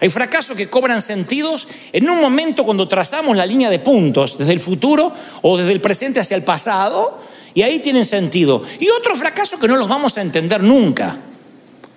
Hay 0.00 0.10
fracasos 0.10 0.56
que 0.56 0.68
cobran 0.68 1.00
sentidos 1.00 1.68
en 1.92 2.10
un 2.10 2.20
momento 2.20 2.64
cuando 2.64 2.88
trazamos 2.88 3.36
la 3.36 3.46
línea 3.46 3.70
de 3.70 3.78
puntos, 3.78 4.36
desde 4.36 4.52
el 4.52 4.60
futuro 4.60 5.12
o 5.42 5.56
desde 5.56 5.72
el 5.72 5.80
presente 5.80 6.20
hacia 6.20 6.36
el 6.36 6.42
pasado, 6.42 7.20
y 7.54 7.62
ahí 7.62 7.78
tienen 7.78 8.04
sentido. 8.04 8.62
Y 8.80 8.88
otros 8.90 9.18
fracasos 9.18 9.60
que 9.60 9.68
no 9.68 9.76
los 9.76 9.88
vamos 9.88 10.18
a 10.18 10.22
entender 10.22 10.62
nunca. 10.62 11.16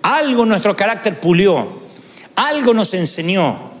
Algo 0.02 0.46
nuestro 0.46 0.76
carácter 0.76 1.18
pulió, 1.18 1.80
algo 2.36 2.72
nos 2.72 2.94
enseñó, 2.94 3.72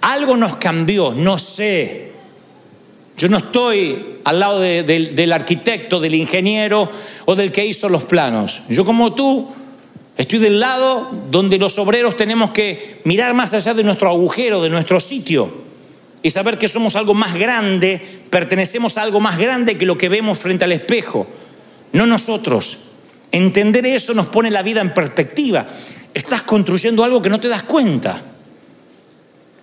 algo 0.00 0.36
nos 0.36 0.56
cambió, 0.56 1.12
no 1.12 1.38
sé. 1.38 2.12
Yo 3.18 3.28
no 3.28 3.38
estoy 3.38 4.20
al 4.24 4.38
lado 4.38 4.60
de, 4.60 4.84
del, 4.84 5.14
del 5.16 5.32
arquitecto, 5.32 5.98
del 5.98 6.14
ingeniero 6.14 6.88
o 7.24 7.34
del 7.34 7.50
que 7.50 7.66
hizo 7.66 7.88
los 7.88 8.04
planos. 8.04 8.62
Yo 8.68 8.84
como 8.84 9.12
tú 9.12 9.48
estoy 10.16 10.38
del 10.38 10.60
lado 10.60 11.10
donde 11.30 11.58
los 11.58 11.78
obreros 11.78 12.16
tenemos 12.16 12.52
que 12.52 13.00
mirar 13.04 13.34
más 13.34 13.52
allá 13.54 13.74
de 13.74 13.82
nuestro 13.82 14.08
agujero, 14.08 14.62
de 14.62 14.70
nuestro 14.70 15.00
sitio 15.00 15.66
y 16.22 16.30
saber 16.30 16.58
que 16.58 16.68
somos 16.68 16.96
algo 16.96 17.14
más 17.14 17.34
grande, 17.36 18.00
pertenecemos 18.30 18.96
a 18.98 19.02
algo 19.02 19.20
más 19.20 19.38
grande 19.38 19.76
que 19.76 19.86
lo 19.86 19.98
que 19.98 20.08
vemos 20.08 20.38
frente 20.38 20.64
al 20.64 20.72
espejo, 20.72 21.26
no 21.92 22.06
nosotros. 22.06 22.78
Entender 23.30 23.84
eso 23.86 24.14
nos 24.14 24.26
pone 24.26 24.50
la 24.50 24.62
vida 24.62 24.80
en 24.80 24.94
perspectiva. 24.94 25.66
Estás 26.14 26.42
construyendo 26.42 27.04
algo 27.04 27.20
que 27.20 27.30
no 27.30 27.40
te 27.40 27.48
das 27.48 27.62
cuenta. 27.62 28.20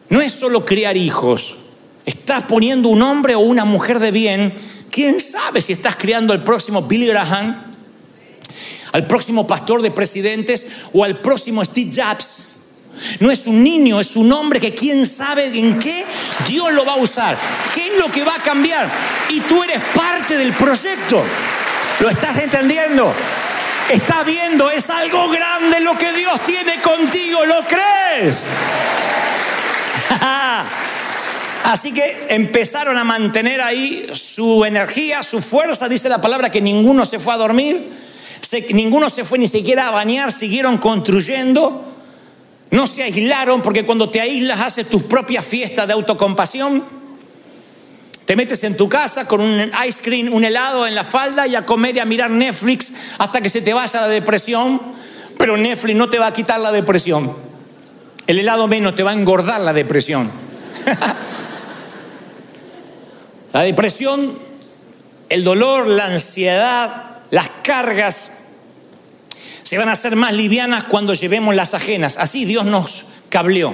No 0.09 0.21
es 0.21 0.33
solo 0.33 0.63
criar 0.63 0.97
hijos, 0.97 1.57
estás 2.05 2.43
poniendo 2.43 2.89
un 2.89 3.01
hombre 3.01 3.35
o 3.35 3.39
una 3.39 3.65
mujer 3.65 3.99
de 3.99 4.11
bien. 4.11 4.53
¿Quién 4.91 5.19
sabe 5.19 5.61
si 5.61 5.73
estás 5.73 5.95
criando 5.95 6.33
al 6.33 6.43
próximo 6.43 6.83
Billy 6.83 7.07
Graham, 7.07 7.73
al 8.91 9.07
próximo 9.07 9.45
pastor 9.45 9.81
de 9.81 9.91
presidentes 9.91 10.67
o 10.93 11.03
al 11.03 11.19
próximo 11.19 11.63
Steve 11.65 11.91
Jobs? 11.93 12.51
No 13.19 13.29
es 13.29 13.45
un 13.45 13.61
niño, 13.61 13.99
es 13.99 14.15
un 14.15 14.31
hombre 14.31 14.59
que 14.59 14.73
quién 14.73 15.05
sabe 15.05 15.47
en 15.47 15.77
qué 15.79 16.05
Dios 16.47 16.71
lo 16.71 16.85
va 16.85 16.93
a 16.93 16.97
usar, 16.97 17.37
qué 17.73 17.93
es 17.93 17.99
lo 17.99 18.09
que 18.09 18.23
va 18.23 18.35
a 18.35 18.41
cambiar. 18.41 18.89
Y 19.29 19.41
tú 19.41 19.63
eres 19.63 19.81
parte 19.93 20.37
del 20.37 20.53
proyecto. 20.53 21.21
¿Lo 21.99 22.09
estás 22.09 22.37
entendiendo? 22.37 23.13
Está 23.89 24.23
viendo, 24.23 24.71
es 24.71 24.89
algo 24.89 25.29
grande 25.29 25.79
lo 25.81 25.97
que 25.97 26.11
Dios 26.13 26.41
tiene 26.41 26.81
contigo, 26.81 27.45
¿lo 27.45 27.63
crees? 27.65 28.45
Así 31.65 31.91
que 31.91 32.27
empezaron 32.29 32.95
a 32.95 33.03
mantener 33.03 33.59
ahí 33.59 34.07
su 34.13 34.63
energía, 34.65 35.23
su 35.23 35.41
fuerza, 35.41 35.89
dice 35.89 36.07
la 36.07 36.21
palabra 36.21 36.51
que 36.51 36.61
ninguno 36.61 37.07
se 37.07 37.17
fue 37.17 37.33
a 37.33 37.37
dormir, 37.37 37.89
ninguno 38.69 39.09
se 39.09 39.25
fue 39.25 39.39
ni 39.39 39.47
siquiera 39.47 39.87
a 39.87 39.91
bañar, 39.91 40.31
siguieron 40.31 40.77
construyendo, 40.77 41.83
no 42.69 42.85
se 42.85 43.01
aislaron 43.01 43.63
porque 43.63 43.83
cuando 43.83 44.11
te 44.11 44.21
aíslas 44.21 44.59
haces 44.59 44.87
tus 44.87 45.01
propias 45.01 45.43
fiestas 45.43 45.87
de 45.87 45.93
autocompasión. 45.93 46.83
Te 48.25 48.35
metes 48.35 48.63
en 48.63 48.77
tu 48.77 48.87
casa 48.87 49.27
con 49.27 49.41
un 49.41 49.71
ice 49.87 50.03
cream, 50.03 50.31
un 50.31 50.43
helado 50.43 50.85
en 50.85 50.93
la 50.93 51.03
falda 51.03 51.47
y 51.47 51.55
a 51.55 51.65
comer 51.65 51.95
y 51.95 51.99
a 51.99 52.05
mirar 52.05 52.29
Netflix 52.29 52.93
hasta 53.17 53.41
que 53.41 53.49
se 53.49 53.61
te 53.61 53.73
vaya 53.73 54.01
la 54.01 54.07
depresión. 54.07 54.79
Pero 55.35 55.57
Netflix 55.57 55.97
no 55.97 56.09
te 56.11 56.19
va 56.19 56.27
a 56.27 56.33
quitar 56.33 56.59
la 56.59 56.71
depresión. 56.71 57.35
El 58.27 58.37
helado 58.37 58.67
menos 58.67 58.93
te 58.93 59.01
va 59.01 59.11
a 59.11 59.13
engordar 59.15 59.61
la 59.61 59.73
depresión. 59.73 60.29
la 63.55 63.61
depresión, 63.61 64.37
el 65.29 65.45
dolor, 65.45 65.87
la 65.87 66.07
ansiedad, 66.07 67.21
las 67.31 67.49
cargas 67.63 68.33
se 69.63 69.77
van 69.77 69.87
a 69.87 69.93
hacer 69.93 70.17
más 70.17 70.33
livianas 70.33 70.83
cuando 70.83 71.13
llevemos 71.13 71.55
las 71.55 71.73
ajenas. 71.73 72.17
Así 72.17 72.43
Dios 72.43 72.65
nos 72.65 73.05
cableó. 73.29 73.73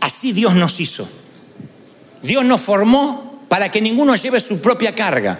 Así 0.00 0.32
Dios 0.32 0.56
nos 0.56 0.80
hizo. 0.80 1.08
Dios 2.22 2.44
nos 2.44 2.60
formó 2.60 3.44
para 3.48 3.70
que 3.70 3.80
ninguno 3.80 4.16
lleve 4.16 4.40
su 4.40 4.60
propia 4.60 4.96
carga. 4.96 5.38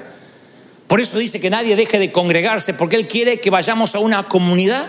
Por 0.86 1.00
eso 1.00 1.18
dice 1.18 1.40
que 1.40 1.50
nadie 1.50 1.74
deje 1.74 1.98
de 1.98 2.12
congregarse, 2.12 2.74
porque 2.74 2.94
Él 2.94 3.08
quiere 3.08 3.40
que 3.40 3.50
vayamos 3.50 3.96
a 3.96 3.98
una 3.98 4.28
comunidad 4.28 4.86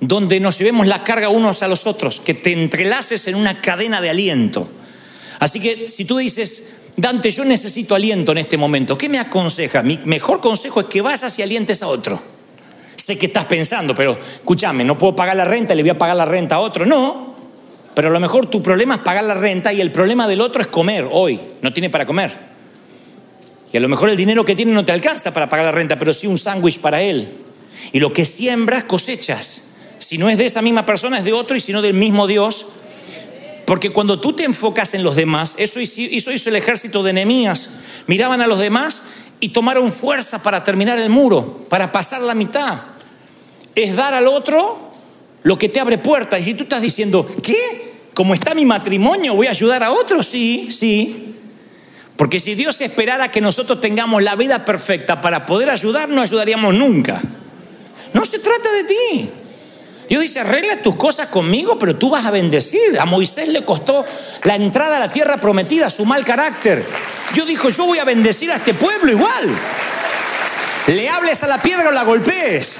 donde 0.00 0.38
nos 0.38 0.58
llevemos 0.58 0.86
la 0.86 1.02
carga 1.02 1.30
unos 1.30 1.62
a 1.62 1.68
los 1.68 1.86
otros, 1.86 2.20
que 2.20 2.34
te 2.34 2.52
entrelaces 2.52 3.26
en 3.26 3.36
una 3.36 3.62
cadena 3.62 4.02
de 4.02 4.10
aliento. 4.10 4.68
Así 5.38 5.60
que 5.60 5.86
si 5.86 6.04
tú 6.04 6.18
dices, 6.18 6.75
Dante, 6.96 7.30
yo 7.30 7.44
necesito 7.44 7.94
aliento 7.94 8.32
en 8.32 8.38
este 8.38 8.56
momento, 8.56 8.96
¿qué 8.96 9.08
me 9.08 9.18
aconseja? 9.18 9.82
Mi 9.82 10.00
mejor 10.04 10.40
consejo 10.40 10.80
es 10.80 10.86
que 10.86 11.02
vayas 11.02 11.38
y 11.38 11.42
alientes 11.42 11.82
a 11.82 11.88
otro. 11.88 12.20
Sé 12.96 13.18
que 13.18 13.26
estás 13.26 13.44
pensando, 13.44 13.94
pero 13.94 14.18
escúchame, 14.36 14.82
no 14.82 14.96
puedo 14.96 15.14
pagar 15.14 15.36
la 15.36 15.44
renta, 15.44 15.74
le 15.74 15.82
voy 15.82 15.90
a 15.90 15.98
pagar 15.98 16.16
la 16.16 16.24
renta 16.24 16.56
a 16.56 16.60
otro. 16.60 16.86
No, 16.86 17.36
pero 17.94 18.08
a 18.08 18.10
lo 18.10 18.18
mejor 18.18 18.46
tu 18.46 18.62
problema 18.62 18.96
es 18.96 19.00
pagar 19.00 19.24
la 19.24 19.34
renta 19.34 19.72
y 19.72 19.80
el 19.80 19.92
problema 19.92 20.26
del 20.26 20.40
otro 20.40 20.62
es 20.62 20.68
comer 20.68 21.06
hoy, 21.10 21.38
no 21.60 21.72
tiene 21.72 21.90
para 21.90 22.06
comer. 22.06 22.46
Y 23.72 23.76
a 23.76 23.80
lo 23.80 23.88
mejor 23.88 24.08
el 24.08 24.16
dinero 24.16 24.44
que 24.44 24.54
tiene 24.54 24.72
no 24.72 24.84
te 24.84 24.92
alcanza 24.92 25.34
para 25.34 25.48
pagar 25.48 25.66
la 25.66 25.72
renta, 25.72 25.98
pero 25.98 26.12
sí 26.12 26.26
un 26.26 26.38
sándwich 26.38 26.80
para 26.80 27.02
él. 27.02 27.28
Y 27.92 28.00
lo 28.00 28.12
que 28.12 28.24
siembras 28.24 28.84
cosechas. 28.84 29.64
Si 29.98 30.18
no 30.18 30.30
es 30.30 30.38
de 30.38 30.46
esa 30.46 30.62
misma 30.62 30.86
persona, 30.86 31.18
es 31.18 31.24
de 31.24 31.32
otro 31.32 31.56
y 31.56 31.60
si 31.60 31.72
no 31.72 31.82
del 31.82 31.94
mismo 31.94 32.26
Dios. 32.26 32.66
Porque 33.66 33.90
cuando 33.90 34.20
tú 34.20 34.32
te 34.32 34.44
enfocas 34.44 34.94
en 34.94 35.02
los 35.02 35.16
demás, 35.16 35.56
eso 35.58 35.80
hizo, 35.80 36.30
el 36.30 36.56
ejército 36.56 37.02
de 37.02 37.12
Nehemías. 37.12 37.70
Miraban 38.06 38.40
a 38.40 38.46
los 38.46 38.60
demás 38.60 39.02
y 39.40 39.48
tomaron 39.48 39.92
fuerza 39.92 40.40
para 40.42 40.62
terminar 40.62 40.98
el 41.00 41.10
muro, 41.10 41.66
para 41.68 41.90
pasar 41.90 42.22
la 42.22 42.34
mitad. 42.34 42.78
Es 43.74 43.96
dar 43.96 44.14
al 44.14 44.28
otro 44.28 44.92
lo 45.42 45.58
que 45.58 45.68
te 45.68 45.80
abre 45.80 45.98
puertas. 45.98 46.40
Y 46.40 46.44
si 46.44 46.54
tú 46.54 46.62
estás 46.62 46.80
diciendo, 46.80 47.28
¿qué? 47.42 47.96
Como 48.14 48.34
está 48.34 48.54
mi 48.54 48.64
matrimonio, 48.64 49.34
voy 49.34 49.48
a 49.48 49.50
ayudar 49.50 49.82
a 49.82 49.90
otro, 49.90 50.22
sí, 50.22 50.68
sí. 50.70 51.34
Porque 52.16 52.38
si 52.38 52.54
Dios 52.54 52.80
esperara 52.80 53.32
que 53.32 53.40
nosotros 53.40 53.80
tengamos 53.80 54.22
la 54.22 54.36
vida 54.36 54.64
perfecta 54.64 55.20
para 55.20 55.44
poder 55.44 55.70
ayudar, 55.70 56.08
no 56.08 56.22
ayudaríamos 56.22 56.72
nunca. 56.72 57.20
No 58.12 58.24
se 58.24 58.38
trata 58.38 58.72
de 58.72 58.84
ti. 58.84 59.30
Dios 60.08 60.22
dice, 60.22 60.40
arregla 60.40 60.82
tus 60.82 60.96
cosas 60.96 61.28
conmigo, 61.28 61.78
pero 61.78 61.96
tú 61.96 62.10
vas 62.10 62.24
a 62.24 62.30
bendecir. 62.30 62.98
A 62.98 63.04
Moisés 63.04 63.48
le 63.48 63.64
costó 63.64 64.04
la 64.44 64.54
entrada 64.54 64.96
a 64.96 65.00
la 65.00 65.10
tierra 65.10 65.38
prometida, 65.38 65.90
su 65.90 66.04
mal 66.04 66.24
carácter. 66.24 66.84
Dios 67.34 67.46
dijo, 67.46 67.68
yo 67.70 67.86
voy 67.86 67.98
a 67.98 68.04
bendecir 68.04 68.50
a 68.52 68.56
este 68.56 68.74
pueblo 68.74 69.10
igual. 69.10 69.48
Le 70.86 71.08
hables 71.08 71.42
a 71.42 71.48
la 71.48 71.60
piedra 71.60 71.88
o 71.88 71.92
la 71.92 72.04
golpees. 72.04 72.78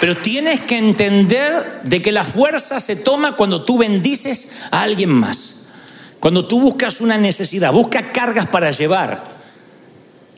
Pero 0.00 0.16
tienes 0.16 0.60
que 0.60 0.78
entender 0.78 1.80
de 1.82 2.02
que 2.02 2.12
la 2.12 2.24
fuerza 2.24 2.80
se 2.80 2.96
toma 2.96 3.34
cuando 3.36 3.64
tú 3.64 3.78
bendices 3.78 4.52
a 4.70 4.82
alguien 4.82 5.10
más. 5.10 5.66
Cuando 6.20 6.46
tú 6.46 6.60
buscas 6.60 7.00
una 7.00 7.18
necesidad, 7.18 7.72
busca 7.72 8.12
cargas 8.12 8.46
para 8.46 8.70
llevar. 8.70 9.24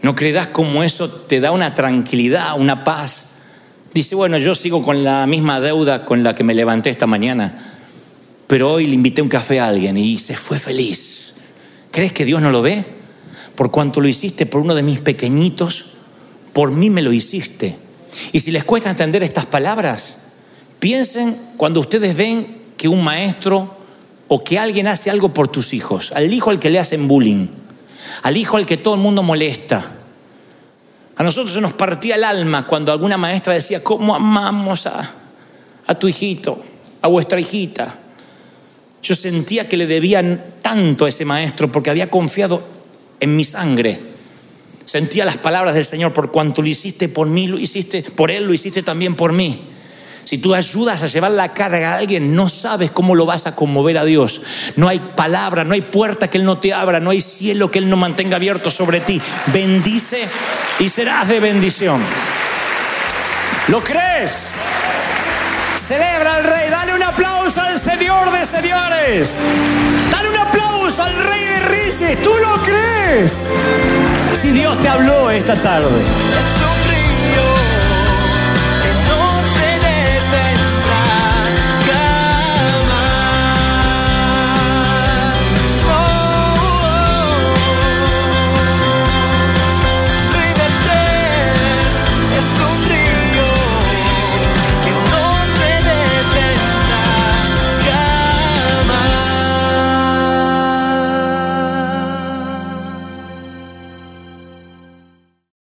No 0.01 0.15
creerás 0.15 0.49
como 0.49 0.83
eso 0.83 1.11
te 1.11 1.41
da 1.41 1.51
una 1.51 1.75
tranquilidad, 1.75 2.59
una 2.59 2.85
paz. 2.85 3.28
Dice, 3.95 4.15
bueno, 4.15 4.39
yo 4.39 4.55
sigo 4.55 4.83
con 4.83 5.03
la 5.03 5.27
misma 5.27 5.61
deuda 5.61 6.05
con 6.05 6.23
la 6.23 6.35
que 6.35 6.45
me 6.45 6.55
levanté 6.55 6.91
esta 6.91 7.07
mañana, 7.07 7.77
pero 8.47 8.73
hoy 8.73 8.87
le 8.87 8.95
invité 8.95 9.23
un 9.23 9.29
café 9.29 9.61
a 9.61 9.69
alguien 9.69 9.97
y 9.97 10.19
se 10.19 10.37
fue 10.37 10.59
feliz. 10.59 11.35
¿Crees 11.91 12.13
que 12.13 12.25
Dios 12.25 12.41
no 12.43 12.51
lo 12.51 12.63
ve? 12.63 12.85
Por 13.55 13.71
cuanto 13.71 14.01
lo 14.01 14.09
hiciste 14.09 14.47
por 14.47 14.61
uno 14.61 14.75
de 14.75 14.83
mis 14.83 15.01
pequeñitos, 15.01 15.87
por 16.53 16.71
mí 16.71 16.91
me 16.91 17.03
lo 17.03 17.13
hiciste. 17.13 17.77
Y 18.33 18.41
si 18.41 18.51
les 18.53 18.65
cuesta 18.65 18.91
entender 18.91 19.23
estas 19.23 19.47
palabras, 19.47 20.19
piensen 20.79 21.37
cuando 21.57 21.81
ustedes 21.81 22.17
ven 22.17 22.59
que 22.77 22.89
un 22.89 23.03
maestro 23.03 23.77
o 24.29 24.45
que 24.45 24.59
alguien 24.59 24.87
hace 24.87 25.11
algo 25.11 25.35
por 25.35 25.49
tus 25.49 25.73
hijos, 25.73 26.13
al 26.13 26.33
hijo 26.33 26.51
al 26.51 26.61
que 26.61 26.71
le 26.71 26.79
hacen 26.79 27.09
bullying, 27.09 27.49
al 28.23 28.37
hijo 28.37 28.57
al 28.57 28.67
que 28.67 28.77
todo 28.77 28.95
el 28.95 29.01
mundo 29.01 29.23
molesta, 29.23 29.98
a 31.19 31.25
nosotros 31.25 31.53
se 31.53 31.61
nos 31.61 31.73
partía 31.73 32.15
el 32.15 32.23
alma 32.23 32.65
cuando 32.65 32.93
alguna 32.93 33.17
maestra 33.17 33.53
decía, 33.53 33.83
¿cómo 33.83 34.15
amamos 34.15 34.87
a, 34.87 35.15
a 35.85 35.95
tu 35.97 36.07
hijito, 36.07 36.63
a 37.03 37.09
vuestra 37.09 37.41
hijita? 37.41 37.93
Yo 39.03 39.17
sentía 39.17 39.69
que 39.69 39.77
le 39.77 39.89
debían 39.89 40.41
tanto 40.63 41.07
a 41.07 41.09
ese 41.09 41.25
maestro 41.25 41.73
porque 41.73 41.91
había 41.91 42.09
confiado 42.09 42.63
en 43.19 43.35
mi 43.35 43.43
sangre. 43.43 44.01
Sentía 44.85 45.25
las 45.25 45.39
palabras 45.39 45.75
del 45.75 45.85
Señor, 45.85 46.13
por 46.13 46.31
cuanto 46.31 46.63
lo 46.63 46.69
hiciste 46.69 47.09
por 47.09 47.27
mí, 47.27 47.49
lo 47.49 47.59
hiciste 47.59 48.05
por 48.05 48.31
Él, 48.31 48.45
lo 48.45 48.55
hiciste 48.55 48.85
también 48.85 49.17
por 49.17 49.33
mí. 49.33 49.61
Si 50.23 50.39
tú 50.39 50.55
ayudas 50.55 51.03
a 51.03 51.07
llevar 51.07 51.33
la 51.33 51.53
carga 51.53 51.95
a 51.95 51.97
alguien, 51.97 52.37
no 52.37 52.49
sabes 52.49 52.93
cómo 52.93 53.17
lo 53.17 53.27
vas 53.27 53.49
a 53.49 53.57
conmover 53.57 53.99
a 53.99 54.05
Dios. 54.05 54.41
No 54.77 54.87
hay 54.87 55.01
palabra, 55.17 55.65
no 55.65 55.75
hay 55.75 55.81
puerta 55.81 56.31
que 56.31 56.39
Él 56.39 56.45
no 56.45 56.59
te 56.59 56.73
abra, 56.73 57.01
no 57.01 57.11
hay 57.11 57.21
cielo 57.21 57.73
que 57.73 57.81
Él 57.81 57.91
no 57.91 57.97
mantenga 57.97 58.37
abierto 58.37 58.71
sobre 58.71 59.01
ti. 59.01 59.21
Bendice 59.53 60.29
y 60.79 60.89
serás 60.89 61.29
de 61.29 61.41
bendición. 61.41 62.01
¿Lo 63.69 63.83
crees? 63.83 64.55
Celebra 65.75 66.37
al 66.37 66.45
Rey, 66.45 66.71
dale 66.71 66.95
un 66.95 67.03
aplauso 67.03 67.61
al 67.61 67.79
Señor 67.79 68.31
de 68.31 68.47
señores. 68.47 69.37
Dale 70.11 70.31
un 70.31 70.37
aplauso 70.37 71.03
al 71.03 71.25
Rey 71.25 71.45
de 71.45 71.61
Reyes. 71.61 72.23
¿Tú 72.23 72.33
lo 72.41 72.63
crees? 72.63 73.47
Si 74.33 74.51
Dios 74.51 74.81
te 74.81 74.89
habló 74.89 75.31
esta 75.31 75.61
tarde. 75.61 76.05